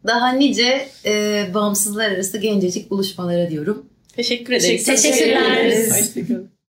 Daha 0.07 0.33
nice 0.33 0.89
e, 1.05 1.45
bağımsızlar 1.55 2.11
arası 2.11 2.39
gencecik 2.39 2.91
buluşmalara 2.91 3.51
diyorum. 3.51 3.87
Teşekkür 4.17 4.53
ederiz. 4.53 4.85
Teşekkür 4.85 5.27
ederiz. 5.27 6.15
Hoşçakalın. 6.17 6.54